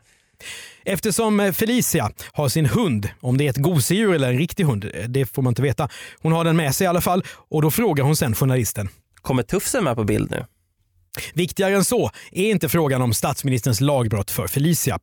Eftersom 0.86 1.40
eh, 1.40 1.52
Felicia 1.52 2.12
har 2.32 2.50
sin 2.50 2.66
hund, 2.66 3.10
om 3.20 3.38
det 3.38 3.46
är 3.46 3.50
ett 3.50 3.58
gosedjur 3.58 4.14
eller 4.14 4.30
en 4.32 4.38
riktig 4.38 4.64
hund, 4.64 4.86
eh, 4.94 5.04
det 5.08 5.26
får 5.26 5.42
man 5.42 5.52
inte 5.52 5.62
veta. 5.62 5.90
Hon 6.22 6.32
har 6.32 6.44
den 6.44 6.56
med 6.56 6.76
sig 6.76 6.86
i 6.86 6.88
alla 6.88 7.02
fall 7.02 7.24
och 7.50 7.62
då 7.62 7.72
frågar 7.72 8.04
hon 8.04 8.16
sen 8.16 8.36
journalisten. 8.36 8.90
Kommer 9.22 9.44
Tufsen 9.44 9.84
med 9.84 9.96
på 9.96 10.04
bild 10.04 10.32
nu? 10.32 10.46
Viktigare 11.34 11.76
än 11.76 11.84
så 11.86 12.12
är 12.32 12.52
inte 12.52 12.70
frågan 12.70 13.02
om 13.02 13.14
statsministerns 13.14 13.82
lagbrott 13.82 14.32
för 14.32 14.48
Felicia. 14.48 15.00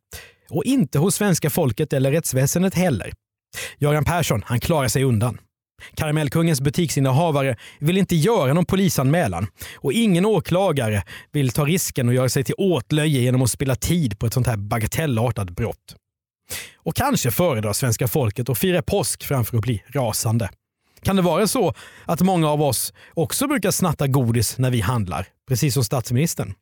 Och 0.50 0.64
inte 0.64 0.98
hos 0.98 1.14
svenska 1.14 1.50
folket 1.50 1.92
eller 1.92 2.10
rättsväsendet 2.12 2.74
heller. 2.74 3.12
Göran 3.78 4.04
Persson, 4.04 4.42
han 4.46 4.60
klarar 4.60 4.88
sig 4.88 5.04
undan. 5.04 5.38
Karamellkungens 5.94 6.60
butiksinnehavare 6.60 7.56
vill 7.80 7.98
inte 7.98 8.16
göra 8.16 8.52
någon 8.52 8.64
polisanmälan 8.64 9.46
och 9.76 9.92
ingen 9.92 10.26
åklagare 10.26 11.02
vill 11.32 11.50
ta 11.50 11.64
risken 11.64 12.08
och 12.08 12.14
göra 12.14 12.28
sig 12.28 12.44
till 12.44 12.54
åtlöje 12.58 13.20
genom 13.20 13.42
att 13.42 13.50
spilla 13.50 13.74
tid 13.74 14.18
på 14.18 14.26
ett 14.26 14.34
sånt 14.34 14.46
här 14.46 14.56
bagatellartat 14.56 15.50
brott. 15.50 15.96
Och 16.76 16.96
kanske 16.96 17.30
föredrar 17.30 17.72
svenska 17.72 18.08
folket 18.08 18.48
att 18.48 18.58
fira 18.58 18.82
påsk 18.82 19.24
framför 19.24 19.56
att 19.56 19.62
bli 19.62 19.82
rasande. 19.88 20.50
Kan 21.02 21.16
det 21.16 21.22
vara 21.22 21.46
så 21.46 21.74
att 22.04 22.20
många 22.20 22.48
av 22.48 22.62
oss 22.62 22.92
också 23.14 23.46
brukar 23.46 23.70
snatta 23.70 24.06
godis 24.06 24.58
när 24.58 24.70
vi 24.70 24.80
handlar, 24.80 25.26
precis 25.48 25.74
som 25.74 25.84
statsministern? 25.84 26.54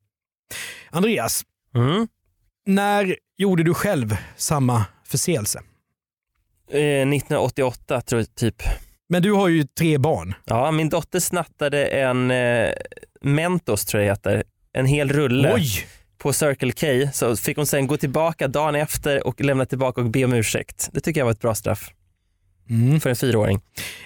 Andreas, 0.90 1.42
Mm. 1.74 2.08
när 2.66 3.16
gjorde 3.36 3.62
du 3.62 3.74
själv 3.74 4.16
samma 4.36 4.84
förseelse? 5.04 5.58
Eh, 6.70 6.80
1988 6.80 8.00
tror 8.00 8.20
jag 8.20 8.34
typ. 8.34 8.62
Men 9.08 9.22
du 9.22 9.32
har 9.32 9.48
ju 9.48 9.64
tre 9.64 9.98
barn. 9.98 10.34
Ja, 10.44 10.70
min 10.70 10.88
dotter 10.88 11.20
snattade 11.20 11.86
en 11.86 12.30
eh, 12.30 12.72
Mentos 13.22 13.84
tror 13.86 14.02
jag 14.02 14.08
det 14.08 14.12
heter. 14.30 14.44
En 14.72 14.86
hel 14.86 15.08
rulle 15.12 15.54
Oj! 15.54 15.86
på 16.18 16.32
Circle 16.32 16.72
K. 16.72 17.10
Så 17.12 17.36
fick 17.36 17.56
hon 17.56 17.66
sen 17.66 17.86
gå 17.86 17.96
tillbaka 17.96 18.48
dagen 18.48 18.74
efter 18.74 19.26
och 19.26 19.40
lämna 19.40 19.66
tillbaka 19.66 20.00
och 20.00 20.10
be 20.10 20.24
om 20.24 20.32
ursäkt. 20.32 20.90
Det 20.92 21.00
tycker 21.00 21.20
jag 21.20 21.24
var 21.24 21.32
ett 21.32 21.40
bra 21.40 21.54
straff 21.54 21.90
Mm. 22.70 23.00
för 23.00 23.10
en 23.10 23.16
fyraåring. 23.16 23.60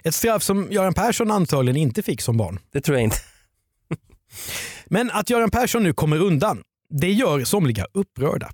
Ett 0.05 0.15
straff 0.15 0.43
som 0.43 0.69
Göran 0.73 0.95
Persson 0.95 1.31
antagligen 1.31 1.77
inte 1.77 2.03
fick 2.03 2.21
som 2.21 2.37
barn. 2.37 2.59
Det 2.73 2.81
tror 2.81 2.97
jag 2.97 3.05
inte. 3.05 3.17
Men 4.87 5.11
att 5.11 5.31
Göran 5.31 5.51
Persson 5.51 5.83
nu 5.83 5.93
kommer 5.93 6.17
undan, 6.19 6.63
det 6.91 7.13
gör 7.13 7.45
somliga 7.45 7.87
upprörda. 7.93 8.51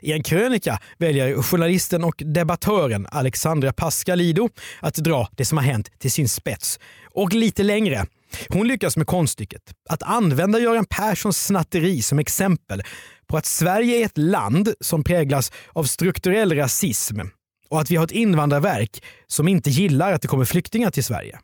I 0.00 0.12
en 0.12 0.22
krönika 0.22 0.78
väljer 0.98 1.42
journalisten 1.42 2.04
och 2.04 2.22
debattören 2.26 3.06
Alexandra 3.10 3.72
Pascalido 3.72 4.48
att 4.80 4.94
dra 4.94 5.28
det 5.36 5.44
som 5.44 5.58
har 5.58 5.64
hänt 5.64 5.90
till 5.98 6.10
sin 6.10 6.28
spets. 6.28 6.80
Och 7.14 7.32
lite 7.32 7.62
längre. 7.62 8.06
Hon 8.48 8.68
lyckas 8.68 8.96
med 8.96 9.06
konststycket 9.06 9.62
att 9.88 10.02
använda 10.02 10.58
Göran 10.58 10.84
Perssons 10.84 11.46
snatteri 11.46 12.02
som 12.02 12.18
exempel 12.18 12.82
på 13.26 13.36
att 13.36 13.46
Sverige 13.46 13.96
är 13.96 14.06
ett 14.06 14.18
land 14.18 14.74
som 14.80 15.04
präglas 15.04 15.52
av 15.72 15.84
strukturell 15.84 16.56
rasism 16.56 17.20
och 17.68 17.80
att 17.80 17.90
vi 17.90 17.96
har 17.96 18.04
ett 18.04 18.10
invandrarverk 18.10 19.04
som 19.26 19.48
inte 19.48 19.70
gillar 19.70 20.12
att 20.12 20.22
det 20.22 20.28
kommer 20.28 20.44
flyktingar 20.44 20.90
till 20.90 21.04
Sverige. 21.04 21.38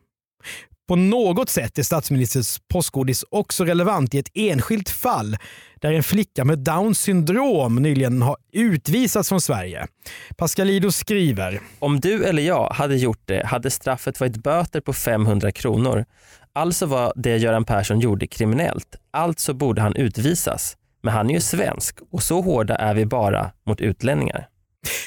På 0.88 0.96
något 0.96 1.50
sätt 1.50 1.78
är 1.78 1.82
statsministerns 1.82 2.60
postgodis 2.68 3.24
också 3.30 3.64
relevant 3.64 4.14
i 4.14 4.18
ett 4.18 4.30
enskilt 4.34 4.90
fall 4.90 5.36
där 5.80 5.92
en 5.92 6.02
flicka 6.02 6.44
med 6.44 6.58
Downs 6.58 7.00
syndrom 7.00 7.76
nyligen 7.76 8.22
har 8.22 8.36
utvisats 8.52 9.28
från 9.28 9.40
Sverige. 9.40 9.86
Pascalido 10.36 10.92
skriver 10.92 11.60
Om 11.78 12.00
du 12.00 12.24
eller 12.24 12.42
jag 12.42 12.70
hade 12.70 12.96
gjort 12.96 13.22
det 13.24 13.46
hade 13.46 13.70
straffet 13.70 14.20
varit 14.20 14.36
böter 14.36 14.80
på 14.80 14.92
500 14.92 15.52
kronor. 15.52 16.04
Alltså 16.52 16.86
var 16.86 17.12
det 17.16 17.36
Göran 17.36 17.64
Persson 17.64 18.00
gjorde 18.00 18.26
kriminellt. 18.26 18.96
Alltså 19.10 19.54
borde 19.54 19.82
han 19.82 19.96
utvisas. 19.96 20.76
Men 21.02 21.14
han 21.14 21.30
är 21.30 21.34
ju 21.34 21.40
svensk 21.40 21.98
och 22.12 22.22
så 22.22 22.40
hårda 22.40 22.76
är 22.76 22.94
vi 22.94 23.06
bara 23.06 23.50
mot 23.66 23.80
utlänningar 23.80 24.48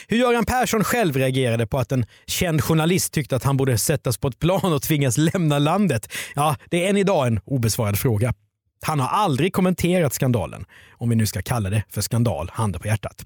hur 0.08 0.18
Göran 0.18 0.46
Persson 0.46 0.84
själv 0.84 1.16
reagerade 1.18 1.68
på 1.68 1.80
att 1.80 1.92
en 1.92 2.06
känd 2.28 2.64
journalist 2.64 3.14
tyckte 3.14 3.36
att 3.36 3.44
han 3.44 3.58
borde 3.58 3.78
sättas 3.78 4.18
på 4.18 4.28
ett 4.28 4.40
plan 4.40 4.74
och 4.74 4.82
tvingas 4.82 5.18
lämna 5.18 5.60
landet. 5.60 6.14
Ja, 6.36 6.56
det 6.70 6.86
är 6.86 6.90
än 6.90 6.98
idag 6.98 7.28
en 7.28 7.40
obesvarad 7.46 8.00
fråga. 8.00 8.34
Han 8.82 9.00
har 9.00 9.08
aldrig 9.08 9.54
kommenterat 9.54 10.14
skandalen, 10.14 10.66
om 10.92 11.10
vi 11.10 11.16
nu 11.16 11.26
ska 11.26 11.42
kalla 11.42 11.70
det 11.70 11.84
för 11.90 12.02
skandal, 12.02 12.50
handen 12.54 12.82
på 12.82 12.88
hjärtat. 12.88 13.26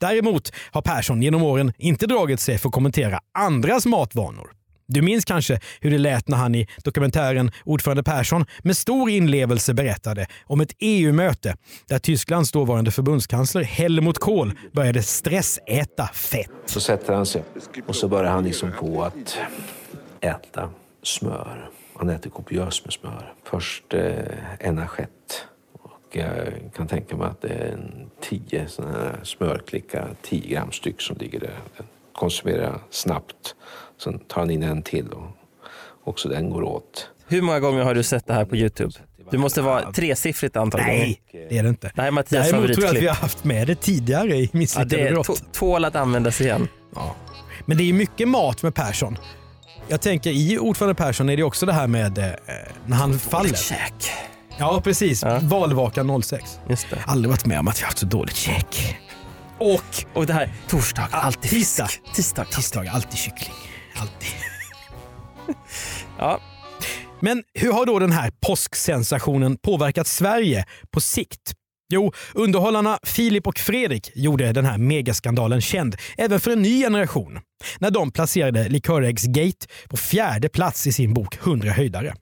Däremot 0.00 0.52
har 0.70 0.82
Persson 0.82 1.22
genom 1.22 1.42
åren 1.42 1.72
inte 1.78 2.06
dragit 2.06 2.40
sig 2.40 2.58
för 2.58 2.68
att 2.68 2.74
kommentera 2.74 3.20
andras 3.38 3.86
matvanor. 3.86 4.50
Du 4.92 5.02
minns 5.02 5.24
kanske 5.24 5.60
hur 5.80 5.90
det 5.90 5.98
lät 5.98 6.28
när 6.28 6.36
han 6.36 6.54
i 6.54 6.68
dokumentären 6.84 7.50
Ordförande 7.64 8.02
Persson 8.02 8.46
med 8.62 8.76
stor 8.76 9.10
inlevelse 9.10 9.74
berättade 9.74 10.26
om 10.44 10.60
ett 10.60 10.76
EU-möte 10.78 11.56
där 11.88 11.98
Tysklands 11.98 12.52
dåvarande 12.52 12.90
förbundskansler 12.90 13.62
Helmut 13.62 14.18
Kohl 14.18 14.52
började 14.72 15.02
stressäta 15.02 16.06
fett. 16.06 16.50
Så 16.66 16.80
sätter 16.80 17.14
han 17.14 17.26
sig 17.26 17.42
och 17.86 17.96
så 17.96 18.08
börjar 18.08 18.30
han 18.30 18.44
liksom 18.44 18.72
på 18.72 19.02
att 19.02 19.38
äta 20.20 20.70
smör. 21.02 21.70
Han 21.94 22.08
äter 22.08 22.30
kopiöst 22.30 22.84
med 22.84 22.92
smör. 22.92 23.34
Först 23.44 23.94
eh, 23.94 24.12
en 24.58 24.78
assiett. 24.78 25.46
Och 25.72 26.16
jag 26.16 26.36
kan 26.76 26.88
tänka 26.88 27.16
mig 27.16 27.26
att 27.26 27.42
det 27.42 27.48
är 27.48 27.72
en 27.72 28.10
tio 28.20 28.68
sådana 28.68 28.92
här 28.92 29.20
smörklickar, 29.22 30.14
10 30.22 30.48
gram 30.48 30.72
styck 30.72 31.00
som 31.00 31.16
ligger 31.16 31.40
där. 31.40 31.58
Den 31.76 31.86
konsumerar 32.12 32.78
snabbt. 32.90 33.54
Sen 34.04 34.18
tar 34.18 34.40
han 34.40 34.50
in 34.50 34.62
en 34.62 34.82
till 34.82 35.08
och 35.08 35.26
också 36.04 36.28
den 36.28 36.50
går 36.50 36.62
åt. 36.62 37.08
Hur 37.28 37.42
många 37.42 37.60
gånger 37.60 37.82
har 37.84 37.94
du 37.94 38.02
sett 38.02 38.26
det 38.26 38.34
här 38.34 38.44
på 38.44 38.56
Youtube? 38.56 38.92
Du 39.30 39.38
måste 39.38 39.62
vara 39.62 39.92
tresiffrigt 39.92 40.56
antal 40.56 40.80
gånger. 40.80 40.94
Nej, 40.98 41.20
det 41.32 41.58
är 41.58 41.62
det 41.62 41.68
inte. 41.68 41.92
Det 41.94 42.00
här 42.00 42.08
är 42.08 42.12
Mattias 42.12 42.50
Däremot 42.50 42.72
tror 42.72 42.84
jag 42.86 42.96
att 42.96 43.02
vi 43.02 43.06
har 43.06 43.14
haft 43.14 43.44
med 43.44 43.66
det 43.66 43.74
tidigare 43.74 44.36
i 44.36 44.42
Ja, 44.44 44.48
Misslyckade 44.58 44.96
det 44.96 45.08
är 45.08 45.12
brott. 45.12 45.42
tål 45.52 45.84
att 45.84 45.96
användas 45.96 46.40
igen. 46.40 46.68
Ja. 46.94 47.16
Men 47.66 47.76
det 47.76 47.82
är 47.88 47.92
mycket 47.92 48.28
mat 48.28 48.62
med 48.62 48.74
Persson. 48.74 49.18
Jag 49.88 50.00
tänker 50.00 50.30
i 50.30 50.58
ordförande 50.58 50.94
Persson 50.94 51.28
är 51.28 51.36
det 51.36 51.42
också 51.42 51.66
det 51.66 51.72
här 51.72 51.86
med 51.86 52.18
eh, 52.18 52.24
när 52.86 52.96
han 52.96 53.18
faller. 53.18 53.54
Käk. 53.54 54.10
Ja 54.58 54.80
precis, 54.84 55.24
valvakan 55.42 56.22
06. 56.22 56.58
Just 56.68 56.90
det. 56.90 56.98
Aldrig 57.06 57.30
varit 57.30 57.46
med 57.46 57.58
om 57.58 57.68
att 57.68 57.80
vi 57.80 57.84
haft 57.84 57.98
så 57.98 58.06
dåligt 58.06 58.36
käk. 58.36 58.98
Och 59.58 60.04
Och 60.14 60.26
det 60.26 60.32
här, 60.32 60.52
torsdag, 60.68 61.08
alltid 61.10 61.50
tisdag. 61.50 61.86
fisk. 61.86 62.14
Tisdag. 62.14 62.44
tisdag, 62.44 62.90
alltid 62.92 63.18
kyckling. 63.18 63.54
Alltid. 63.94 64.28
Ja, 66.18 66.40
Men 67.20 67.42
hur 67.54 67.72
har 67.72 67.86
då 67.86 67.98
den 67.98 68.12
här 68.12 68.32
påsksensationen 68.46 69.56
påverkat 69.56 70.06
Sverige 70.06 70.64
på 70.90 71.00
sikt? 71.00 71.52
Jo, 71.92 72.12
underhållarna 72.34 72.98
Filip 73.02 73.46
och 73.46 73.58
Fredrik 73.58 74.10
gjorde 74.14 74.52
den 74.52 74.64
här 74.64 74.78
megaskandalen 74.78 75.60
känd 75.60 75.96
även 76.16 76.40
för 76.40 76.50
en 76.50 76.62
ny 76.62 76.82
generation 76.82 77.40
när 77.78 77.90
de 77.90 78.10
placerade 78.10 78.68
Liköräggsgate 78.68 79.66
på 79.88 79.96
fjärde 79.96 80.48
plats 80.48 80.86
i 80.86 80.92
sin 80.92 81.14
bok 81.14 81.36
100 81.36 81.70
höjdare. 81.70 82.14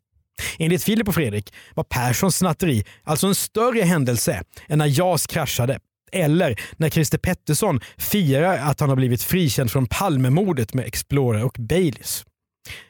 Enligt 0.58 0.84
Filip 0.84 1.08
och 1.08 1.14
Fredrik 1.14 1.54
var 1.74 1.84
Perssons 1.84 2.36
snatteri 2.36 2.84
alltså 3.04 3.26
en 3.26 3.34
större 3.34 3.82
händelse 3.82 4.42
än 4.68 4.78
när 4.78 4.98
JAS 4.98 5.26
kraschade 5.26 5.78
eller 6.12 6.60
när 6.76 6.90
Christer 6.90 7.18
Pettersson 7.18 7.80
firar 7.98 8.58
att 8.58 8.80
han 8.80 8.88
har 8.88 8.96
blivit 8.96 9.22
frikänd 9.22 9.70
från 9.70 9.86
Palmemordet 9.86 10.74
med 10.74 10.86
Explorer 10.86 11.44
och 11.44 11.56
Baileys. 11.58 12.24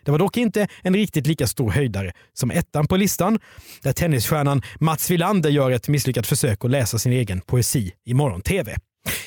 Det 0.04 0.10
var 0.10 0.18
dock 0.18 0.36
inte 0.36 0.68
en 0.82 0.94
riktigt 0.94 1.26
lika 1.26 1.46
stor 1.46 1.70
höjdare 1.70 2.12
som 2.32 2.50
ettan 2.50 2.86
på 2.86 2.96
listan, 2.96 3.38
där 3.82 3.92
tennisstjärnan 3.92 4.62
Mats 4.80 5.10
Wilander 5.10 5.50
gör 5.50 5.70
ett 5.70 5.88
misslyckat 5.88 6.26
försök 6.26 6.64
att 6.64 6.70
läsa 6.70 6.98
sin 6.98 7.12
egen 7.12 7.40
poesi 7.40 7.92
i 8.04 8.14
morgon-tv. 8.14 8.76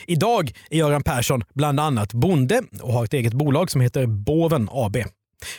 Idag 0.08 0.52
är 0.70 0.78
Göran 0.78 1.04
Persson 1.04 1.44
bland 1.54 1.80
annat 1.80 2.14
bonde 2.14 2.62
och 2.82 2.94
har 2.94 3.04
ett 3.04 3.14
eget 3.14 3.34
bolag 3.34 3.72
som 3.72 3.82
heter 3.82 4.06
Boven 4.06 4.70
AB. 4.72 4.98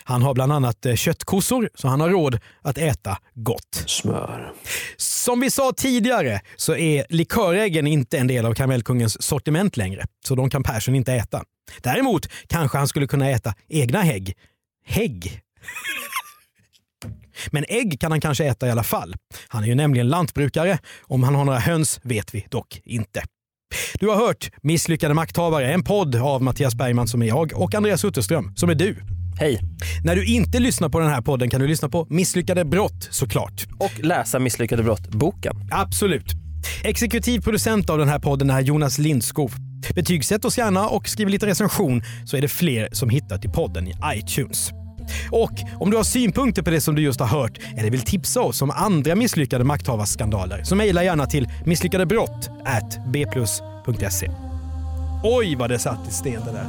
Han 0.04 0.22
har 0.22 0.34
bland 0.34 0.52
annat 0.52 0.86
eh, 0.86 0.94
köttkossor, 0.94 1.70
så 1.74 1.88
han 1.88 2.00
har 2.00 2.08
råd 2.08 2.38
att 2.62 2.78
äta 2.78 3.18
gott. 3.34 3.84
Smör. 3.86 4.52
Som 4.96 5.40
vi 5.40 5.50
sa 5.50 5.72
tidigare 5.76 6.40
så 6.56 6.76
är 6.76 7.06
liköräggen 7.08 7.86
inte 7.86 8.18
en 8.18 8.26
del 8.26 8.46
av 8.46 8.54
Karamellkungens 8.54 9.22
sortiment 9.22 9.76
längre, 9.76 10.06
så 10.26 10.34
de 10.34 10.50
kan 10.50 10.62
Persson 10.62 10.94
inte 10.94 11.12
äta. 11.12 11.44
Däremot 11.82 12.28
kanske 12.46 12.78
han 12.78 12.88
skulle 12.88 13.06
kunna 13.06 13.30
äta 13.30 13.54
egna 13.68 14.02
hägg. 14.02 14.36
Hägg? 14.86 15.40
Men 17.50 17.64
ägg 17.68 18.00
kan 18.00 18.10
han 18.10 18.20
kanske 18.20 18.44
äta 18.44 18.66
i 18.66 18.70
alla 18.70 18.82
fall. 18.82 19.14
Han 19.48 19.62
är 19.62 19.66
ju 19.66 19.74
nämligen 19.74 20.08
lantbrukare. 20.08 20.78
Om 21.02 21.22
han 21.22 21.34
har 21.34 21.44
några 21.44 21.58
höns 21.58 22.00
vet 22.02 22.34
vi 22.34 22.46
dock 22.50 22.80
inte. 22.84 23.22
Du 23.98 24.08
har 24.08 24.16
hört 24.16 24.50
Misslyckade 24.62 25.14
makthavare, 25.14 25.72
en 25.72 25.84
podd 25.84 26.16
av 26.16 26.42
Mattias 26.42 26.74
Bergman 26.74 27.08
som 27.08 27.22
är 27.22 27.26
jag 27.26 27.52
och 27.54 27.74
Andreas 27.74 28.04
Utterström 28.04 28.52
som 28.56 28.70
är 28.70 28.74
du. 28.74 28.96
Hej. 29.38 29.60
När 30.04 30.16
du 30.16 30.26
inte 30.26 30.58
lyssnar 30.58 30.88
på 30.88 30.98
den 31.00 31.10
här 31.10 31.22
podden 31.22 31.50
kan 31.50 31.60
du 31.60 31.66
lyssna 31.66 31.88
på 31.88 32.06
Misslyckade 32.10 32.64
brott 32.64 33.08
såklart. 33.10 33.66
Och 33.78 34.04
läsa 34.04 34.38
Misslyckade 34.38 34.82
brott-boken. 34.82 35.56
Absolut. 35.70 36.32
Exekutiv 36.84 37.40
producent 37.40 37.90
av 37.90 37.98
den 37.98 38.08
här 38.08 38.18
podden 38.18 38.50
är 38.50 38.60
Jonas 38.60 38.98
Lindskov. 38.98 39.52
Betygsätt 39.94 40.44
oss 40.44 40.58
gärna 40.58 40.88
och 40.88 41.08
skriv 41.08 41.28
lite 41.28 41.46
recension 41.46 42.02
så 42.24 42.36
är 42.36 42.40
det 42.40 42.48
fler 42.48 42.88
som 42.92 43.08
hittar 43.08 43.38
till 43.38 43.50
podden 43.50 43.88
i 43.88 43.94
iTunes. 44.14 44.70
Och 45.30 45.52
om 45.80 45.90
du 45.90 45.96
har 45.96 46.04
synpunkter 46.04 46.62
på 46.62 46.70
det 46.70 46.80
som 46.80 46.94
du 46.94 47.02
just 47.02 47.20
har 47.20 47.26
hört 47.26 47.58
eller 47.76 47.90
vill 47.90 48.00
tipsa 48.00 48.40
oss 48.40 48.62
om 48.62 48.70
andra 48.70 49.14
misslyckade 49.14 49.64
makthavarskandaler 49.64 50.62
så 50.64 50.76
mejla 50.76 51.04
gärna 51.04 51.26
till 51.26 51.48
misslyckadebrott 51.64 52.50
bplus.se. 53.06 54.30
Oj 55.22 55.56
vad 55.56 55.70
det 55.70 55.78
satt 55.78 56.08
i 56.08 56.12
sten 56.12 56.40
det 56.44 56.52
där. 56.52 56.68